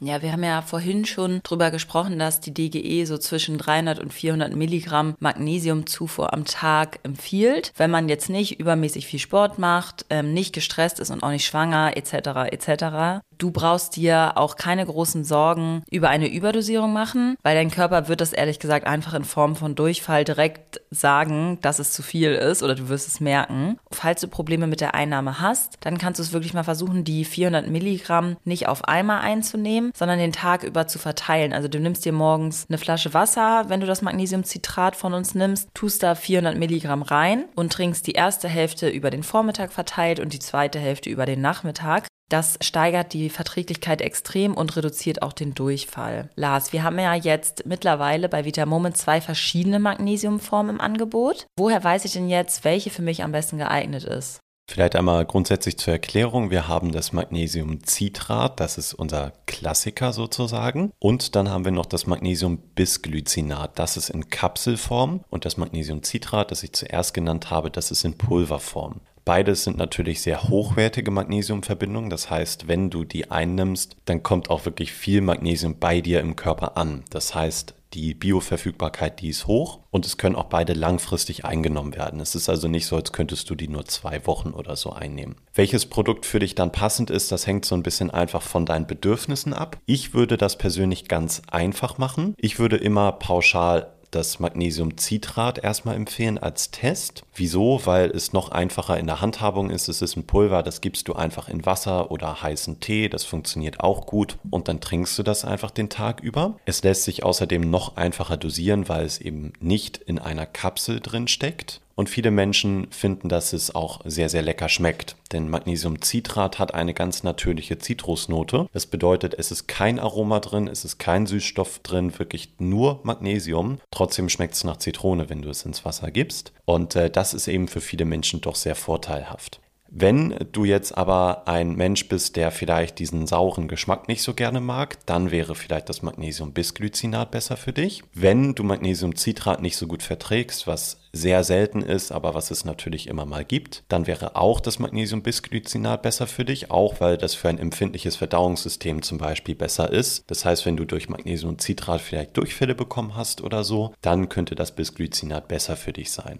Ja, 0.00 0.22
wir 0.22 0.30
haben 0.30 0.44
ja 0.44 0.62
vorhin 0.62 1.04
schon 1.04 1.40
drüber 1.42 1.72
gesprochen, 1.72 2.20
dass 2.20 2.38
die 2.38 2.54
DGE 2.54 3.04
so 3.04 3.18
zwischen 3.18 3.58
300 3.58 3.98
und 3.98 4.12
400 4.12 4.54
Milligramm 4.54 5.16
Magnesiumzufuhr 5.18 6.32
am 6.32 6.44
Tag 6.44 7.00
empfiehlt, 7.02 7.72
wenn 7.76 7.90
man 7.90 8.08
jetzt 8.08 8.30
nicht 8.30 8.60
übermäßig 8.60 9.08
viel 9.08 9.18
Sport 9.18 9.58
macht, 9.58 10.06
ähm, 10.08 10.32
nicht 10.32 10.52
gestresst 10.52 11.00
ist 11.00 11.10
und 11.10 11.24
auch 11.24 11.30
nicht 11.30 11.46
schwanger 11.46 11.96
etc. 11.96 12.52
etc. 12.52 13.24
Du 13.38 13.50
brauchst 13.50 13.96
dir 13.96 14.32
auch 14.36 14.54
keine 14.54 14.86
großen 14.86 15.24
Sorgen 15.24 15.82
über 15.90 16.10
eine 16.10 16.32
Überdosierung 16.32 16.92
machen, 16.92 17.36
weil 17.42 17.56
dein 17.56 17.72
Körper 17.72 18.06
wird 18.06 18.20
das 18.20 18.32
ehrlich 18.32 18.60
gesagt 18.60 18.86
einfach 18.86 19.14
in 19.14 19.24
Form 19.24 19.56
von 19.56 19.74
Durchfall 19.74 20.24
direkt 20.24 20.80
sagen, 20.90 21.58
dass 21.60 21.80
es 21.80 21.92
zu 21.92 22.02
viel 22.04 22.32
ist 22.34 22.62
oder 22.62 22.76
du 22.76 22.88
wirst 22.88 23.08
es 23.08 23.18
merken. 23.18 23.78
Falls 23.90 24.20
du 24.20 24.28
Probleme 24.28 24.68
mit 24.68 24.80
der 24.80 24.94
Einnahme 24.94 25.40
hast, 25.40 25.78
dann 25.80 25.98
kannst 25.98 26.20
du 26.20 26.22
es 26.22 26.32
wirklich 26.32 26.54
mal 26.54 26.62
versuchen, 26.62 27.02
die 27.02 27.24
400 27.24 27.68
Milligramm 27.68 28.36
nicht 28.44 28.68
auf 28.68 28.84
einmal 28.84 29.22
einzunehmen, 29.22 29.87
sondern 29.96 30.18
den 30.18 30.32
Tag 30.32 30.62
über 30.62 30.86
zu 30.86 30.98
verteilen. 30.98 31.52
Also 31.52 31.68
du 31.68 31.80
nimmst 31.80 32.04
dir 32.04 32.12
morgens 32.12 32.66
eine 32.68 32.78
Flasche 32.78 33.14
Wasser, 33.14 33.64
wenn 33.68 33.80
du 33.80 33.86
das 33.86 34.02
Magnesiumcitrat 34.02 34.96
von 34.96 35.14
uns 35.14 35.34
nimmst, 35.34 35.68
tust 35.74 36.02
da 36.02 36.14
400 36.14 36.56
Milligramm 36.56 37.02
rein 37.02 37.44
und 37.54 37.72
trinkst 37.72 38.06
die 38.06 38.12
erste 38.12 38.48
Hälfte 38.48 38.88
über 38.88 39.10
den 39.10 39.22
Vormittag 39.22 39.72
verteilt 39.72 40.20
und 40.20 40.32
die 40.32 40.38
zweite 40.38 40.78
Hälfte 40.78 41.10
über 41.10 41.26
den 41.26 41.40
Nachmittag. 41.40 42.06
Das 42.28 42.58
steigert 42.60 43.14
die 43.14 43.30
Verträglichkeit 43.30 44.02
extrem 44.02 44.54
und 44.54 44.76
reduziert 44.76 45.22
auch 45.22 45.32
den 45.32 45.54
Durchfall. 45.54 46.28
Lars, 46.36 46.74
wir 46.74 46.82
haben 46.82 46.98
ja 46.98 47.14
jetzt 47.14 47.64
mittlerweile 47.64 48.28
bei 48.28 48.44
Vitamoment 48.44 48.98
zwei 48.98 49.22
verschiedene 49.22 49.78
Magnesiumformen 49.78 50.76
im 50.76 50.80
Angebot. 50.80 51.46
Woher 51.58 51.82
weiß 51.82 52.04
ich 52.04 52.12
denn 52.12 52.28
jetzt, 52.28 52.64
welche 52.64 52.90
für 52.90 53.02
mich 53.02 53.22
am 53.24 53.32
besten 53.32 53.56
geeignet 53.56 54.04
ist? 54.04 54.40
Vielleicht 54.70 54.96
einmal 54.96 55.24
grundsätzlich 55.24 55.78
zur 55.78 55.94
Erklärung. 55.94 56.50
Wir 56.50 56.68
haben 56.68 56.92
das 56.92 57.14
Magnesiumcitrat, 57.14 58.60
das 58.60 58.76
ist 58.76 58.92
unser 58.92 59.32
Klassiker 59.46 60.12
sozusagen. 60.12 60.92
Und 60.98 61.34
dann 61.36 61.48
haben 61.48 61.64
wir 61.64 61.72
noch 61.72 61.86
das 61.86 62.06
Magnesiumbisglycinat, 62.06 63.78
das 63.78 63.96
ist 63.96 64.10
in 64.10 64.28
Kapselform. 64.28 65.24
Und 65.30 65.46
das 65.46 65.56
Magnesiumcitrat, 65.56 66.50
das 66.50 66.62
ich 66.62 66.74
zuerst 66.74 67.14
genannt 67.14 67.50
habe, 67.50 67.70
das 67.70 67.90
ist 67.90 68.04
in 68.04 68.18
Pulverform. 68.18 69.00
Beides 69.24 69.64
sind 69.64 69.78
natürlich 69.78 70.20
sehr 70.20 70.44
hochwertige 70.44 71.10
Magnesiumverbindungen. 71.10 72.10
Das 72.10 72.28
heißt, 72.28 72.68
wenn 72.68 72.90
du 72.90 73.04
die 73.04 73.30
einnimmst, 73.30 73.96
dann 74.04 74.22
kommt 74.22 74.50
auch 74.50 74.66
wirklich 74.66 74.92
viel 74.92 75.22
Magnesium 75.22 75.78
bei 75.78 76.02
dir 76.02 76.20
im 76.20 76.36
Körper 76.36 76.76
an. 76.76 77.04
Das 77.10 77.34
heißt, 77.34 77.74
die 77.94 78.14
Bioverfügbarkeit, 78.14 79.20
die 79.20 79.28
ist 79.28 79.46
hoch 79.46 79.80
und 79.90 80.06
es 80.06 80.16
können 80.16 80.36
auch 80.36 80.44
beide 80.44 80.74
langfristig 80.74 81.44
eingenommen 81.44 81.94
werden. 81.94 82.20
Es 82.20 82.34
ist 82.34 82.48
also 82.48 82.68
nicht 82.68 82.86
so, 82.86 82.96
als 82.96 83.12
könntest 83.12 83.48
du 83.50 83.54
die 83.54 83.68
nur 83.68 83.86
zwei 83.86 84.26
Wochen 84.26 84.50
oder 84.50 84.76
so 84.76 84.92
einnehmen. 84.92 85.36
Welches 85.54 85.86
Produkt 85.86 86.26
für 86.26 86.38
dich 86.38 86.54
dann 86.54 86.72
passend 86.72 87.10
ist, 87.10 87.32
das 87.32 87.46
hängt 87.46 87.64
so 87.64 87.74
ein 87.74 87.82
bisschen 87.82 88.10
einfach 88.10 88.42
von 88.42 88.66
deinen 88.66 88.86
Bedürfnissen 88.86 89.54
ab. 89.54 89.78
Ich 89.86 90.14
würde 90.14 90.36
das 90.36 90.58
persönlich 90.58 91.08
ganz 91.08 91.42
einfach 91.50 91.98
machen. 91.98 92.34
Ich 92.36 92.58
würde 92.58 92.76
immer 92.76 93.12
pauschal 93.12 93.94
das 94.10 94.38
Magnesiumcitrat 94.38 95.58
erstmal 95.58 95.96
empfehlen 95.96 96.38
als 96.38 96.70
Test. 96.70 97.22
Wieso? 97.34 97.80
Weil 97.84 98.10
es 98.10 98.32
noch 98.32 98.50
einfacher 98.50 98.98
in 98.98 99.06
der 99.06 99.20
Handhabung 99.20 99.70
ist. 99.70 99.88
Es 99.88 100.02
ist 100.02 100.16
ein 100.16 100.26
Pulver, 100.26 100.62
das 100.62 100.80
gibst 100.80 101.08
du 101.08 101.14
einfach 101.14 101.48
in 101.48 101.66
Wasser 101.66 102.10
oder 102.10 102.42
heißen 102.42 102.80
Tee. 102.80 103.08
Das 103.08 103.24
funktioniert 103.24 103.80
auch 103.80 104.06
gut 104.06 104.38
und 104.50 104.68
dann 104.68 104.80
trinkst 104.80 105.18
du 105.18 105.22
das 105.22 105.44
einfach 105.44 105.70
den 105.70 105.88
Tag 105.88 106.20
über. 106.20 106.58
Es 106.64 106.82
lässt 106.82 107.04
sich 107.04 107.22
außerdem 107.22 107.68
noch 107.70 107.96
einfacher 107.96 108.36
dosieren, 108.36 108.88
weil 108.88 109.04
es 109.04 109.18
eben 109.18 109.52
nicht 109.60 109.98
in 109.98 110.18
einer 110.18 110.46
Kapsel 110.46 111.00
drin 111.00 111.28
steckt 111.28 111.80
und 111.98 112.08
viele 112.08 112.30
Menschen 112.30 112.86
finden, 112.92 113.28
dass 113.28 113.52
es 113.52 113.74
auch 113.74 114.02
sehr, 114.04 114.28
sehr 114.28 114.42
lecker 114.42 114.68
schmeckt. 114.68 115.16
Denn 115.32 115.50
Magnesiumcitrat 115.50 116.60
hat 116.60 116.72
eine 116.72 116.94
ganz 116.94 117.24
natürliche 117.24 117.78
Zitrusnote. 117.78 118.68
Das 118.72 118.86
bedeutet, 118.86 119.34
es 119.36 119.50
ist 119.50 119.66
kein 119.66 119.98
Aroma 119.98 120.38
drin, 120.38 120.68
es 120.68 120.84
ist 120.84 120.98
kein 120.98 121.26
Süßstoff 121.26 121.80
drin, 121.80 122.16
wirklich 122.16 122.50
nur 122.60 123.00
Magnesium. 123.02 123.78
Trotzdem 123.90 124.28
schmeckt 124.28 124.54
es 124.54 124.62
nach 124.62 124.76
Zitrone, 124.76 125.28
wenn 125.28 125.42
du 125.42 125.50
es 125.50 125.64
ins 125.64 125.84
Wasser 125.84 126.12
gibst. 126.12 126.52
Und 126.66 126.94
äh, 126.94 127.10
das 127.10 127.34
ist 127.34 127.48
eben 127.48 127.66
für 127.66 127.80
viele 127.80 128.04
Menschen 128.04 128.40
doch 128.42 128.54
sehr 128.54 128.76
vorteilhaft. 128.76 129.60
Wenn 129.90 130.36
du 130.52 130.64
jetzt 130.64 130.96
aber 130.96 131.48
ein 131.48 131.74
Mensch 131.74 132.08
bist, 132.08 132.36
der 132.36 132.50
vielleicht 132.50 132.98
diesen 132.98 133.26
sauren 133.26 133.68
Geschmack 133.68 134.06
nicht 134.06 134.22
so 134.22 134.34
gerne 134.34 134.60
mag, 134.60 134.98
dann 135.06 135.30
wäre 135.30 135.54
vielleicht 135.54 135.88
das 135.88 136.02
Magnesium-Bisglycinat 136.02 137.30
besser 137.30 137.56
für 137.56 137.72
dich. 137.72 138.02
Wenn 138.12 138.54
du 138.54 138.64
Magnesiumcitrat 138.64 139.62
nicht 139.62 139.76
so 139.76 139.86
gut 139.86 140.02
verträgst, 140.02 140.66
was 140.66 141.00
sehr 141.12 141.42
selten 141.42 141.80
ist, 141.80 142.12
aber 142.12 142.34
was 142.34 142.50
es 142.50 142.66
natürlich 142.66 143.06
immer 143.06 143.24
mal 143.24 143.44
gibt, 143.44 143.84
dann 143.88 144.06
wäre 144.06 144.36
auch 144.36 144.60
das 144.60 144.78
Magnesium-Bisglycinat 144.78 146.02
besser 146.02 146.26
für 146.26 146.44
dich, 146.44 146.70
auch 146.70 147.00
weil 147.00 147.16
das 147.16 147.34
für 147.34 147.48
ein 147.48 147.58
empfindliches 147.58 148.16
Verdauungssystem 148.16 149.00
zum 149.00 149.16
Beispiel 149.16 149.54
besser 149.54 149.90
ist. 149.90 150.24
Das 150.30 150.44
heißt, 150.44 150.66
wenn 150.66 150.76
du 150.76 150.84
durch 150.84 151.08
Magnesiumcitrat 151.08 152.02
vielleicht 152.02 152.36
Durchfälle 152.36 152.74
bekommen 152.74 153.16
hast 153.16 153.40
oder 153.40 153.64
so, 153.64 153.94
dann 154.02 154.28
könnte 154.28 154.54
das 154.54 154.74
Bisglycinat 154.74 155.48
besser 155.48 155.76
für 155.76 155.94
dich 155.94 156.12
sein. 156.12 156.38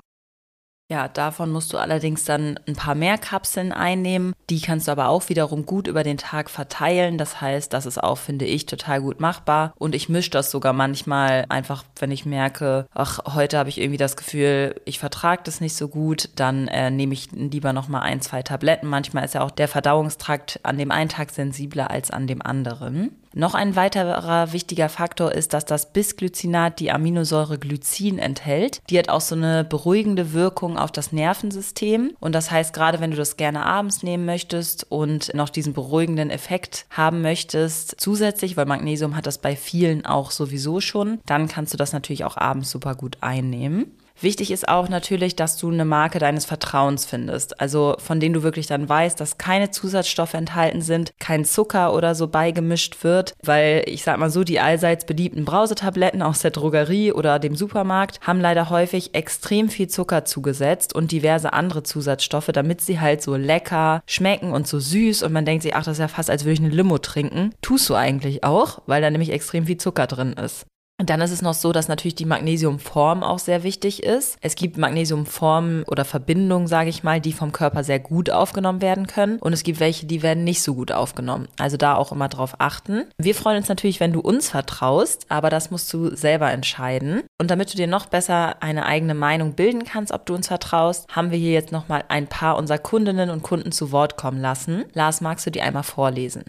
Ja, 0.90 1.06
davon 1.06 1.50
musst 1.50 1.74
du 1.74 1.76
allerdings 1.76 2.24
dann 2.24 2.58
ein 2.66 2.74
paar 2.74 2.94
mehr 2.94 3.18
Kapseln 3.18 3.72
einnehmen. 3.72 4.32
Die 4.48 4.62
kannst 4.62 4.88
du 4.88 4.92
aber 4.92 5.10
auch 5.10 5.28
wiederum 5.28 5.66
gut 5.66 5.86
über 5.86 6.02
den 6.02 6.16
Tag 6.16 6.48
verteilen. 6.48 7.18
Das 7.18 7.42
heißt, 7.42 7.74
das 7.74 7.84
ist 7.84 8.02
auch, 8.02 8.16
finde 8.16 8.46
ich, 8.46 8.64
total 8.64 9.02
gut 9.02 9.20
machbar. 9.20 9.74
Und 9.76 9.94
ich 9.94 10.08
mische 10.08 10.30
das 10.30 10.50
sogar 10.50 10.72
manchmal 10.72 11.44
einfach, 11.50 11.84
wenn 11.98 12.10
ich 12.10 12.24
merke, 12.24 12.86
ach, 12.94 13.20
heute 13.34 13.58
habe 13.58 13.68
ich 13.68 13.78
irgendwie 13.78 13.98
das 13.98 14.16
Gefühl, 14.16 14.80
ich 14.86 14.98
vertrage 14.98 15.42
das 15.44 15.60
nicht 15.60 15.76
so 15.76 15.88
gut, 15.88 16.30
dann 16.36 16.68
äh, 16.68 16.90
nehme 16.90 17.12
ich 17.12 17.32
lieber 17.32 17.74
nochmal 17.74 18.04
ein, 18.04 18.22
zwei 18.22 18.42
Tabletten. 18.42 18.88
Manchmal 18.88 19.26
ist 19.26 19.34
ja 19.34 19.42
auch 19.42 19.50
der 19.50 19.68
Verdauungstrakt 19.68 20.60
an 20.62 20.78
dem 20.78 20.90
einen 20.90 21.10
Tag 21.10 21.32
sensibler 21.32 21.90
als 21.90 22.10
an 22.10 22.26
dem 22.26 22.40
anderen. 22.40 23.10
Noch 23.38 23.54
ein 23.54 23.76
weiterer 23.76 24.52
wichtiger 24.52 24.88
Faktor 24.88 25.30
ist, 25.30 25.52
dass 25.52 25.64
das 25.64 25.92
Bisglycinat 25.92 26.80
die 26.80 26.90
Aminosäure 26.90 27.56
Glycin 27.56 28.18
enthält. 28.18 28.80
Die 28.90 28.98
hat 28.98 29.08
auch 29.08 29.20
so 29.20 29.36
eine 29.36 29.62
beruhigende 29.62 30.32
Wirkung 30.32 30.76
auf 30.76 30.90
das 30.90 31.12
Nervensystem. 31.12 32.16
Und 32.18 32.34
das 32.34 32.50
heißt, 32.50 32.72
gerade 32.72 32.98
wenn 32.98 33.12
du 33.12 33.16
das 33.16 33.36
gerne 33.36 33.64
abends 33.64 34.02
nehmen 34.02 34.24
möchtest 34.26 34.90
und 34.90 35.32
noch 35.34 35.50
diesen 35.50 35.72
beruhigenden 35.72 36.30
Effekt 36.30 36.86
haben 36.90 37.22
möchtest, 37.22 37.94
zusätzlich, 38.00 38.56
weil 38.56 38.66
Magnesium 38.66 39.14
hat 39.14 39.28
das 39.28 39.38
bei 39.38 39.54
vielen 39.54 40.04
auch 40.04 40.32
sowieso 40.32 40.80
schon, 40.80 41.20
dann 41.24 41.46
kannst 41.46 41.72
du 41.72 41.76
das 41.76 41.92
natürlich 41.92 42.24
auch 42.24 42.36
abends 42.36 42.72
super 42.72 42.96
gut 42.96 43.18
einnehmen. 43.20 43.92
Wichtig 44.20 44.50
ist 44.50 44.68
auch 44.68 44.88
natürlich, 44.88 45.36
dass 45.36 45.56
du 45.56 45.70
eine 45.70 45.84
Marke 45.84 46.18
deines 46.18 46.44
Vertrauens 46.44 47.06
findest, 47.06 47.60
also 47.60 47.94
von 47.98 48.18
denen 48.18 48.34
du 48.34 48.42
wirklich 48.42 48.66
dann 48.66 48.88
weißt, 48.88 49.20
dass 49.20 49.38
keine 49.38 49.70
Zusatzstoffe 49.70 50.34
enthalten 50.34 50.82
sind, 50.82 51.12
kein 51.20 51.44
Zucker 51.44 51.94
oder 51.94 52.16
so 52.16 52.26
beigemischt 52.26 53.04
wird, 53.04 53.34
weil 53.44 53.84
ich 53.86 54.02
sag 54.02 54.18
mal 54.18 54.30
so, 54.30 54.42
die 54.42 54.58
allseits 54.58 55.04
beliebten 55.04 55.44
Brausetabletten 55.44 56.22
aus 56.22 56.40
der 56.40 56.50
Drogerie 56.50 57.12
oder 57.12 57.38
dem 57.38 57.54
Supermarkt 57.54 58.18
haben 58.20 58.40
leider 58.40 58.70
häufig 58.70 59.14
extrem 59.14 59.68
viel 59.68 59.86
Zucker 59.86 60.24
zugesetzt 60.24 60.96
und 60.96 61.12
diverse 61.12 61.52
andere 61.52 61.84
Zusatzstoffe, 61.84 62.50
damit 62.52 62.80
sie 62.80 62.98
halt 62.98 63.22
so 63.22 63.36
lecker 63.36 64.02
schmecken 64.06 64.50
und 64.50 64.66
so 64.66 64.80
süß 64.80 65.22
und 65.22 65.32
man 65.32 65.44
denkt 65.44 65.62
sich, 65.62 65.76
ach, 65.76 65.84
das 65.84 65.92
ist 65.92 66.00
ja 66.00 66.08
fast, 66.08 66.28
als 66.28 66.44
würde 66.44 66.54
ich 66.54 66.60
eine 66.60 66.70
Limo 66.70 66.98
trinken. 66.98 67.54
Tust 67.62 67.88
du 67.88 67.94
eigentlich 67.94 68.42
auch, 68.42 68.82
weil 68.86 69.00
da 69.00 69.10
nämlich 69.10 69.30
extrem 69.30 69.66
viel 69.66 69.76
Zucker 69.76 70.08
drin 70.08 70.32
ist. 70.32 70.66
Und 71.00 71.10
dann 71.10 71.20
ist 71.20 71.30
es 71.30 71.42
noch 71.42 71.54
so, 71.54 71.70
dass 71.70 71.86
natürlich 71.86 72.16
die 72.16 72.24
Magnesiumform 72.24 73.22
auch 73.22 73.38
sehr 73.38 73.62
wichtig 73.62 74.02
ist. 74.02 74.36
Es 74.40 74.56
gibt 74.56 74.78
Magnesiumformen 74.78 75.84
oder 75.84 76.04
Verbindungen, 76.04 76.66
sage 76.66 76.90
ich 76.90 77.04
mal, 77.04 77.20
die 77.20 77.32
vom 77.32 77.52
Körper 77.52 77.84
sehr 77.84 78.00
gut 78.00 78.30
aufgenommen 78.30 78.82
werden 78.82 79.06
können. 79.06 79.38
Und 79.38 79.52
es 79.52 79.62
gibt 79.62 79.78
welche, 79.78 80.06
die 80.06 80.22
werden 80.22 80.42
nicht 80.42 80.60
so 80.60 80.74
gut 80.74 80.90
aufgenommen. 80.90 81.46
Also 81.56 81.76
da 81.76 81.94
auch 81.94 82.10
immer 82.10 82.28
drauf 82.28 82.56
achten. 82.58 83.04
Wir 83.16 83.36
freuen 83.36 83.58
uns 83.58 83.68
natürlich, 83.68 84.00
wenn 84.00 84.12
du 84.12 84.18
uns 84.18 84.50
vertraust, 84.50 85.26
aber 85.28 85.50
das 85.50 85.70
musst 85.70 85.92
du 85.92 86.16
selber 86.16 86.50
entscheiden. 86.50 87.22
Und 87.40 87.52
damit 87.52 87.72
du 87.72 87.76
dir 87.76 87.86
noch 87.86 88.06
besser 88.06 88.60
eine 88.60 88.84
eigene 88.84 89.14
Meinung 89.14 89.52
bilden 89.52 89.84
kannst, 89.84 90.12
ob 90.12 90.26
du 90.26 90.34
uns 90.34 90.48
vertraust, 90.48 91.06
haben 91.14 91.30
wir 91.30 91.38
hier 91.38 91.52
jetzt 91.52 91.70
nochmal 91.70 92.04
ein 92.08 92.26
paar 92.26 92.56
unserer 92.56 92.78
Kundinnen 92.78 93.30
und 93.30 93.44
Kunden 93.44 93.70
zu 93.70 93.92
Wort 93.92 94.16
kommen 94.16 94.40
lassen. 94.40 94.84
Lars, 94.94 95.20
magst 95.20 95.46
du 95.46 95.52
die 95.52 95.62
einmal 95.62 95.84
vorlesen? 95.84 96.44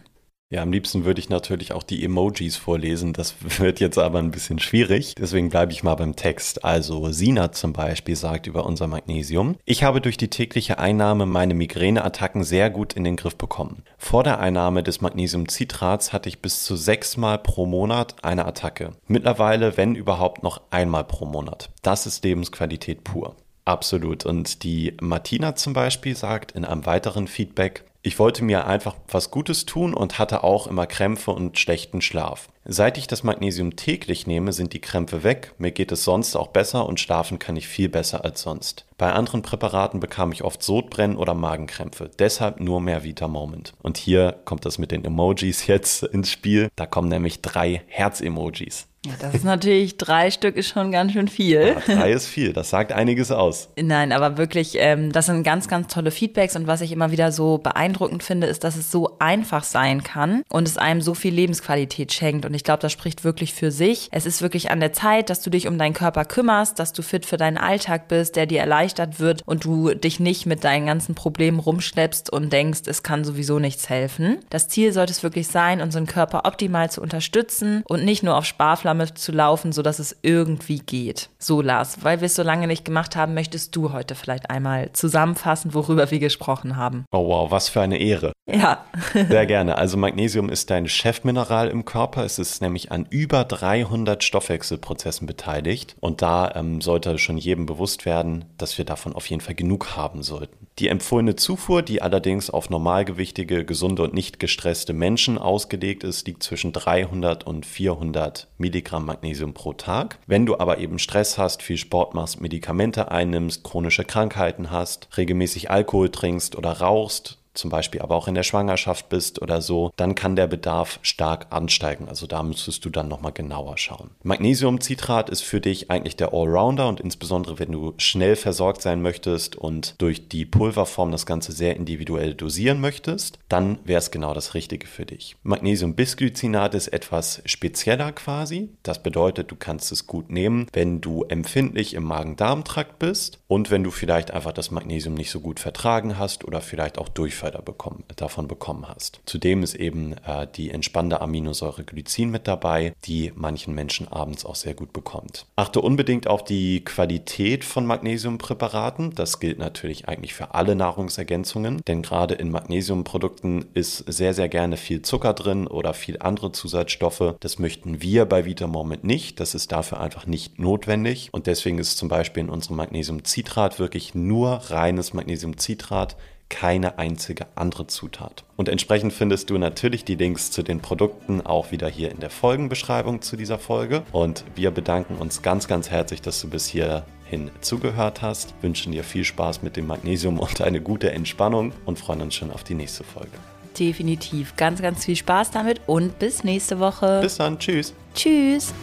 Ja, 0.51 0.63
am 0.63 0.71
liebsten 0.71 1.05
würde 1.05 1.19
ich 1.19 1.29
natürlich 1.29 1.73
auch 1.73 1.83
die 1.83 2.03
Emojis 2.03 2.57
vorlesen. 2.57 3.13
Das 3.13 3.35
wird 3.59 3.79
jetzt 3.79 3.99
aber 3.99 4.17
ein 4.17 4.31
bisschen 4.31 4.57
schwierig. 4.57 5.13
Deswegen 5.13 5.49
bleibe 5.49 5.71
ich 5.71 5.83
mal 5.83 5.93
beim 5.93 6.15
Text. 6.15 6.65
Also 6.65 7.11
Sina 7.11 7.51
zum 7.51 7.71
Beispiel 7.71 8.15
sagt 8.15 8.47
über 8.47 8.65
unser 8.65 8.87
Magnesium. 8.87 9.57
Ich 9.65 9.83
habe 9.83 10.01
durch 10.01 10.17
die 10.17 10.29
tägliche 10.29 10.79
Einnahme 10.79 11.27
meine 11.27 11.53
Migräneattacken 11.53 12.43
sehr 12.43 12.71
gut 12.71 12.93
in 12.93 13.03
den 13.03 13.15
Griff 13.15 13.35
bekommen. 13.35 13.83
Vor 13.99 14.23
der 14.23 14.39
Einnahme 14.39 14.81
des 14.81 15.01
Magnesiumcitrats 15.01 16.13
hatte 16.13 16.29
ich 16.29 16.41
bis 16.41 16.63
zu 16.63 16.75
sechsmal 16.75 17.37
pro 17.37 17.67
Monat 17.67 18.15
eine 18.23 18.45
Attacke. 18.45 18.93
Mittlerweile, 19.05 19.77
wenn 19.77 19.93
überhaupt, 19.93 20.41
noch 20.41 20.61
einmal 20.71 21.03
pro 21.03 21.25
Monat. 21.25 21.69
Das 21.83 22.07
ist 22.07 22.23
Lebensqualität 22.23 23.03
pur. 23.03 23.35
Absolut. 23.65 24.25
Und 24.25 24.63
die 24.63 24.97
Martina 24.99 25.53
zum 25.53 25.73
Beispiel 25.73 26.15
sagt 26.15 26.53
in 26.53 26.65
einem 26.65 26.87
weiteren 26.87 27.27
Feedback, 27.27 27.83
ich 28.01 28.19
wollte 28.19 28.43
mir 28.43 28.65
einfach 28.65 28.95
was 29.07 29.31
Gutes 29.31 29.65
tun 29.65 29.93
und 29.93 30.19
hatte 30.19 30.43
auch 30.43 30.67
immer 30.67 30.87
Krämpfe 30.87 31.31
und 31.31 31.59
schlechten 31.59 32.01
Schlaf. 32.01 32.49
Seit 32.65 32.97
ich 32.97 33.07
das 33.07 33.23
Magnesium 33.23 33.75
täglich 33.75 34.27
nehme, 34.27 34.51
sind 34.51 34.73
die 34.73 34.81
Krämpfe 34.81 35.23
weg, 35.23 35.53
mir 35.57 35.71
geht 35.71 35.91
es 35.91 36.03
sonst 36.03 36.35
auch 36.35 36.47
besser 36.47 36.85
und 36.85 36.99
schlafen 36.99 37.39
kann 37.39 37.55
ich 37.55 37.67
viel 37.67 37.89
besser 37.89 38.25
als 38.25 38.41
sonst. 38.41 38.85
Bei 38.97 39.13
anderen 39.13 39.41
Präparaten 39.41 40.01
bekam 40.01 40.33
ich 40.33 40.43
oft 40.43 40.61
Sodbrennen 40.61 41.15
oder 41.15 41.33
Magenkrämpfe, 41.33 42.11
deshalb 42.19 42.59
nur 42.59 42.81
mehr 42.81 43.03
Vita 43.03 43.29
Moment. 43.29 43.73
Und 43.81 43.97
hier 43.97 44.35
kommt 44.43 44.65
das 44.65 44.77
mit 44.77 44.91
den 44.91 45.05
Emojis 45.05 45.67
jetzt 45.67 46.03
ins 46.03 46.29
Spiel, 46.29 46.69
da 46.75 46.85
kommen 46.85 47.07
nämlich 47.07 47.41
drei 47.41 47.81
Herz-Emojis. 47.87 48.89
Ja, 49.05 49.13
das 49.17 49.33
ist 49.33 49.45
natürlich, 49.45 49.95
drei 49.95 50.29
Stück 50.29 50.57
ist 50.57 50.67
schon 50.67 50.91
ganz 50.91 51.13
schön 51.13 51.29
viel. 51.29 51.75
Ja, 51.87 51.95
drei 51.95 52.11
ist 52.11 52.27
viel, 52.27 52.51
das 52.51 52.69
sagt 52.69 52.91
einiges 52.91 53.31
aus. 53.31 53.69
Nein, 53.79 54.11
aber 54.11 54.37
wirklich, 54.37 54.73
ähm, 54.77 55.13
das 55.13 55.27
sind 55.27 55.43
ganz, 55.43 55.69
ganz 55.69 55.87
tolle 55.87 56.11
Feedbacks 56.11 56.57
und 56.57 56.67
was 56.67 56.81
ich 56.81 56.91
immer 56.91 57.09
wieder 57.09 57.31
so 57.31 57.59
beeindruckend 57.59 58.23
finde, 58.23 58.47
ist, 58.47 58.65
dass 58.65 58.75
es 58.75 58.91
so 58.91 59.15
einfach 59.19 59.63
sein 59.63 60.03
kann 60.03 60.43
und 60.49 60.67
es 60.67 60.77
einem 60.77 61.01
so 61.01 61.13
viel 61.13 61.33
Lebensqualität 61.33 62.11
schenkt. 62.11 62.45
Und 62.49 62.55
ich 62.55 62.63
glaube, 62.63 62.81
das 62.81 62.91
spricht 62.91 63.23
wirklich 63.23 63.53
für 63.53 63.69
sich. 63.69 64.09
Es 64.11 64.25
ist 64.25 64.41
wirklich 64.41 64.71
an 64.71 64.79
der 64.79 64.91
Zeit, 64.91 65.29
dass 65.29 65.41
du 65.41 65.51
dich 65.51 65.67
um 65.67 65.77
deinen 65.77 65.93
Körper 65.93 66.25
kümmerst, 66.25 66.79
dass 66.79 66.93
du 66.93 67.03
fit 67.03 67.27
für 67.27 67.37
deinen 67.37 67.59
Alltag 67.59 68.07
bist, 68.07 68.35
der 68.35 68.47
dir 68.47 68.59
erleichtert 68.59 69.19
wird 69.19 69.43
und 69.45 69.65
du 69.65 69.93
dich 69.93 70.19
nicht 70.19 70.47
mit 70.47 70.63
deinen 70.63 70.87
ganzen 70.87 71.13
Problemen 71.13 71.59
rumschleppst 71.59 72.31
und 72.31 72.51
denkst, 72.51 72.81
es 72.87 73.03
kann 73.03 73.23
sowieso 73.23 73.59
nichts 73.59 73.87
helfen. 73.87 74.39
Das 74.49 74.67
Ziel 74.67 74.93
sollte 74.93 75.11
es 75.11 75.21
wirklich 75.21 75.47
sein, 75.47 75.79
unseren 75.79 76.07
Körper 76.07 76.45
optimal 76.45 76.89
zu 76.89 77.01
unterstützen 77.01 77.83
und 77.87 78.03
nicht 78.03 78.23
nur 78.23 78.35
auf 78.35 78.45
Sparflamme 78.45 79.13
zu 79.13 79.31
laufen, 79.31 79.71
sodass 79.71 79.99
es 79.99 80.17
irgendwie 80.23 80.79
geht. 80.79 81.29
So, 81.37 81.61
Lars, 81.61 81.99
weil 82.01 82.19
wir 82.19 82.25
es 82.25 82.35
so 82.35 82.41
lange 82.41 82.65
nicht 82.65 82.83
gemacht 82.83 83.15
haben, 83.15 83.35
möchtest 83.35 83.75
du 83.75 83.93
heute 83.93 84.15
vielleicht 84.15 84.49
einmal 84.49 84.91
zusammenfassen, 84.93 85.75
worüber 85.75 86.09
wir 86.09 86.17
gesprochen 86.17 86.77
haben. 86.77 87.05
Oh 87.11 87.27
wow, 87.27 87.51
was 87.51 87.69
für 87.69 87.81
eine 87.81 87.99
Ehre. 87.99 88.33
Ja. 88.47 88.85
Sehr 89.13 89.45
gerne. 89.45 89.77
Also 89.77 89.97
Magnesium 89.97 90.49
ist 90.49 90.71
dein 90.71 90.87
Chefmineral 90.87 91.67
im 91.67 91.85
Körper. 91.85 92.25
Es 92.25 92.38
ist 92.39 92.61
nämlich 92.61 92.91
an 92.91 93.05
über 93.09 93.43
300 93.43 94.23
Stoffwechselprozessen 94.23 95.27
beteiligt. 95.27 95.95
Und 95.99 96.21
da 96.21 96.51
ähm, 96.55 96.81
sollte 96.81 97.17
schon 97.17 97.37
jedem 97.37 97.65
bewusst 97.65 98.05
werden, 98.05 98.45
dass 98.57 98.77
wir 98.77 98.85
davon 98.85 99.13
auf 99.13 99.27
jeden 99.27 99.41
Fall 99.41 99.55
genug 99.55 99.95
haben 99.95 100.23
sollten. 100.23 100.67
Die 100.79 100.87
empfohlene 100.87 101.35
Zufuhr, 101.35 101.81
die 101.81 102.01
allerdings 102.01 102.49
auf 102.49 102.69
normalgewichtige, 102.69 103.65
gesunde 103.65 104.03
und 104.03 104.13
nicht 104.13 104.39
gestresste 104.39 104.93
Menschen 104.93 105.37
ausgelegt 105.37 106.05
ist, 106.05 106.25
liegt 106.25 106.41
zwischen 106.41 106.71
300 106.71 107.45
und 107.45 107.65
400 107.65 108.47
Milligramm 108.57 109.05
Magnesium 109.05 109.53
pro 109.53 109.73
Tag. 109.73 110.19
Wenn 110.25 110.45
du 110.45 110.57
aber 110.57 110.77
eben 110.77 110.97
Stress 110.97 111.37
hast, 111.37 111.61
viel 111.61 111.77
Sport 111.77 112.13
machst, 112.13 112.39
Medikamente 112.39 113.11
einnimmst, 113.11 113.63
chronische 113.63 114.05
Krankheiten 114.05 114.71
hast, 114.71 115.09
regelmäßig 115.17 115.69
Alkohol 115.69 116.09
trinkst 116.09 116.55
oder 116.55 116.71
rauchst, 116.71 117.38
zum 117.53 117.69
Beispiel 117.69 118.01
aber 118.01 118.15
auch 118.15 118.27
in 118.27 118.35
der 118.35 118.43
Schwangerschaft 118.43 119.09
bist 119.09 119.41
oder 119.41 119.61
so, 119.61 119.91
dann 119.95 120.15
kann 120.15 120.35
der 120.35 120.47
Bedarf 120.47 120.99
stark 121.01 121.47
ansteigen. 121.49 122.07
Also 122.07 122.27
da 122.27 122.43
müsstest 122.43 122.85
du 122.85 122.89
dann 122.89 123.07
nochmal 123.07 123.31
genauer 123.31 123.77
schauen. 123.77 124.11
Magnesiumcitrat 124.23 125.29
ist 125.29 125.41
für 125.41 125.61
dich 125.61 125.91
eigentlich 125.91 126.15
der 126.15 126.33
Allrounder 126.33 126.87
und 126.87 126.99
insbesondere 126.99 127.59
wenn 127.59 127.71
du 127.71 127.93
schnell 127.97 128.35
versorgt 128.35 128.81
sein 128.81 129.01
möchtest 129.01 129.55
und 129.55 129.95
durch 129.97 130.29
die 130.29 130.45
Pulverform 130.45 131.11
das 131.11 131.25
Ganze 131.25 131.51
sehr 131.51 131.75
individuell 131.75 132.33
dosieren 132.33 132.79
möchtest, 132.81 133.39
dann 133.49 133.79
wäre 133.83 133.99
es 133.99 134.11
genau 134.11 134.33
das 134.33 134.53
Richtige 134.53 134.87
für 134.87 135.05
dich. 135.05 135.35
Magnesiumbisglycinat 135.43 136.75
ist 136.75 136.87
etwas 136.89 137.41
spezieller 137.45 138.11
quasi. 138.11 138.69
Das 138.83 139.03
bedeutet, 139.03 139.51
du 139.51 139.55
kannst 139.55 139.91
es 139.91 140.07
gut 140.07 140.29
nehmen, 140.29 140.67
wenn 140.73 141.01
du 141.01 141.23
empfindlich 141.23 141.93
im 141.93 142.03
Magen-Darm-Trakt 142.03 142.99
bist 142.99 143.39
und 143.47 143.71
wenn 143.71 143.83
du 143.83 143.91
vielleicht 143.91 144.31
einfach 144.31 144.53
das 144.53 144.71
Magnesium 144.71 145.13
nicht 145.13 145.31
so 145.31 145.39
gut 145.39 145.59
vertragen 145.59 146.17
hast 146.17 146.45
oder 146.45 146.61
vielleicht 146.61 146.97
auch 146.97 147.09
Durchfall 147.39 147.61
bekommen, 147.63 148.03
davon 148.15 148.47
bekommen 148.47 148.87
hast. 148.87 149.21
Zudem 149.25 149.63
ist 149.63 149.75
eben 149.75 150.13
äh, 150.25 150.47
die 150.55 150.71
entspannende 150.71 151.21
Aminosäure 151.21 151.83
Glycin 151.83 152.29
mit 152.29 152.47
dabei, 152.47 152.93
die 153.05 153.31
manchen 153.35 153.73
Menschen 153.73 154.07
abends 154.07 154.45
auch 154.45 154.55
sehr 154.55 154.73
gut 154.73 154.93
bekommt. 154.93 155.45
Achte 155.55 155.81
unbedingt 155.81 156.27
auf 156.27 156.43
die 156.43 156.83
Qualität 156.83 157.63
von 157.63 157.85
Magnesiumpräparaten. 157.85 159.15
Das 159.15 159.39
gilt 159.39 159.59
natürlich 159.59 160.07
eigentlich 160.07 160.33
für 160.33 160.53
alle 160.53 160.75
Nahrungsergänzungen, 160.75 161.81
denn 161.87 162.01
gerade 162.01 162.35
in 162.35 162.51
Magnesiumprodukten 162.51 163.65
ist 163.73 163.97
sehr, 163.97 164.33
sehr 164.33 164.49
gerne 164.49 164.77
viel 164.77 165.01
Zucker 165.01 165.33
drin 165.33 165.67
oder 165.67 165.93
viel 165.93 166.17
andere 166.19 166.51
Zusatzstoffe. 166.51 167.35
Das 167.39 167.59
möchten 167.59 168.01
wir 168.01 168.25
bei 168.25 168.45
Vitamormit 168.45 169.03
nicht. 169.03 169.39
Das 169.39 169.55
ist 169.55 169.71
dafür 169.71 169.99
einfach 169.99 170.25
nicht 170.25 170.59
notwendig. 170.59 171.29
Und 171.31 171.47
deswegen 171.47 171.79
ist 171.79 171.97
zum 171.97 172.09
Beispiel 172.09 172.43
in 172.43 172.49
unserem 172.49 172.77
Magnesiumcitrat 172.77 173.79
wirklich 173.79 174.15
nur 174.15 174.49
reines 174.69 175.13
Magnesiumcitrat 175.13 176.15
keine 176.49 176.97
einzige 176.97 177.45
andere 177.55 177.87
Zutat. 177.87 178.43
Und 178.57 178.67
entsprechend 178.67 179.13
findest 179.13 179.49
du 179.49 179.57
natürlich 179.57 180.03
die 180.03 180.15
Links 180.15 180.51
zu 180.51 180.63
den 180.63 180.81
Produkten 180.81 181.41
auch 181.41 181.71
wieder 181.71 181.87
hier 181.87 182.11
in 182.11 182.19
der 182.19 182.29
Folgenbeschreibung 182.29 183.21
zu 183.21 183.37
dieser 183.37 183.59
Folge. 183.59 184.03
Und 184.11 184.43
wir 184.55 184.71
bedanken 184.71 185.15
uns 185.15 185.41
ganz, 185.41 185.67
ganz 185.67 185.89
herzlich, 185.89 186.21
dass 186.21 186.41
du 186.41 186.49
bis 186.49 186.67
hierhin 186.67 187.51
zugehört 187.61 188.21
hast, 188.21 188.53
wünschen 188.61 188.91
dir 188.91 189.03
viel 189.03 189.23
Spaß 189.23 189.61
mit 189.61 189.77
dem 189.77 189.87
Magnesium 189.87 190.39
und 190.39 190.61
eine 190.61 190.81
gute 190.81 191.11
Entspannung 191.11 191.71
und 191.85 191.99
freuen 191.99 192.21
uns 192.21 192.35
schon 192.35 192.51
auf 192.51 192.63
die 192.63 192.75
nächste 192.75 193.03
Folge. 193.03 193.31
Definitiv. 193.77 194.55
Ganz, 194.57 194.81
ganz 194.81 195.05
viel 195.05 195.15
Spaß 195.15 195.51
damit 195.51 195.81
und 195.85 196.19
bis 196.19 196.43
nächste 196.43 196.79
Woche. 196.79 197.19
Bis 197.21 197.37
dann. 197.37 197.59
Tschüss. 197.59 197.93
Tschüss. 198.13 198.73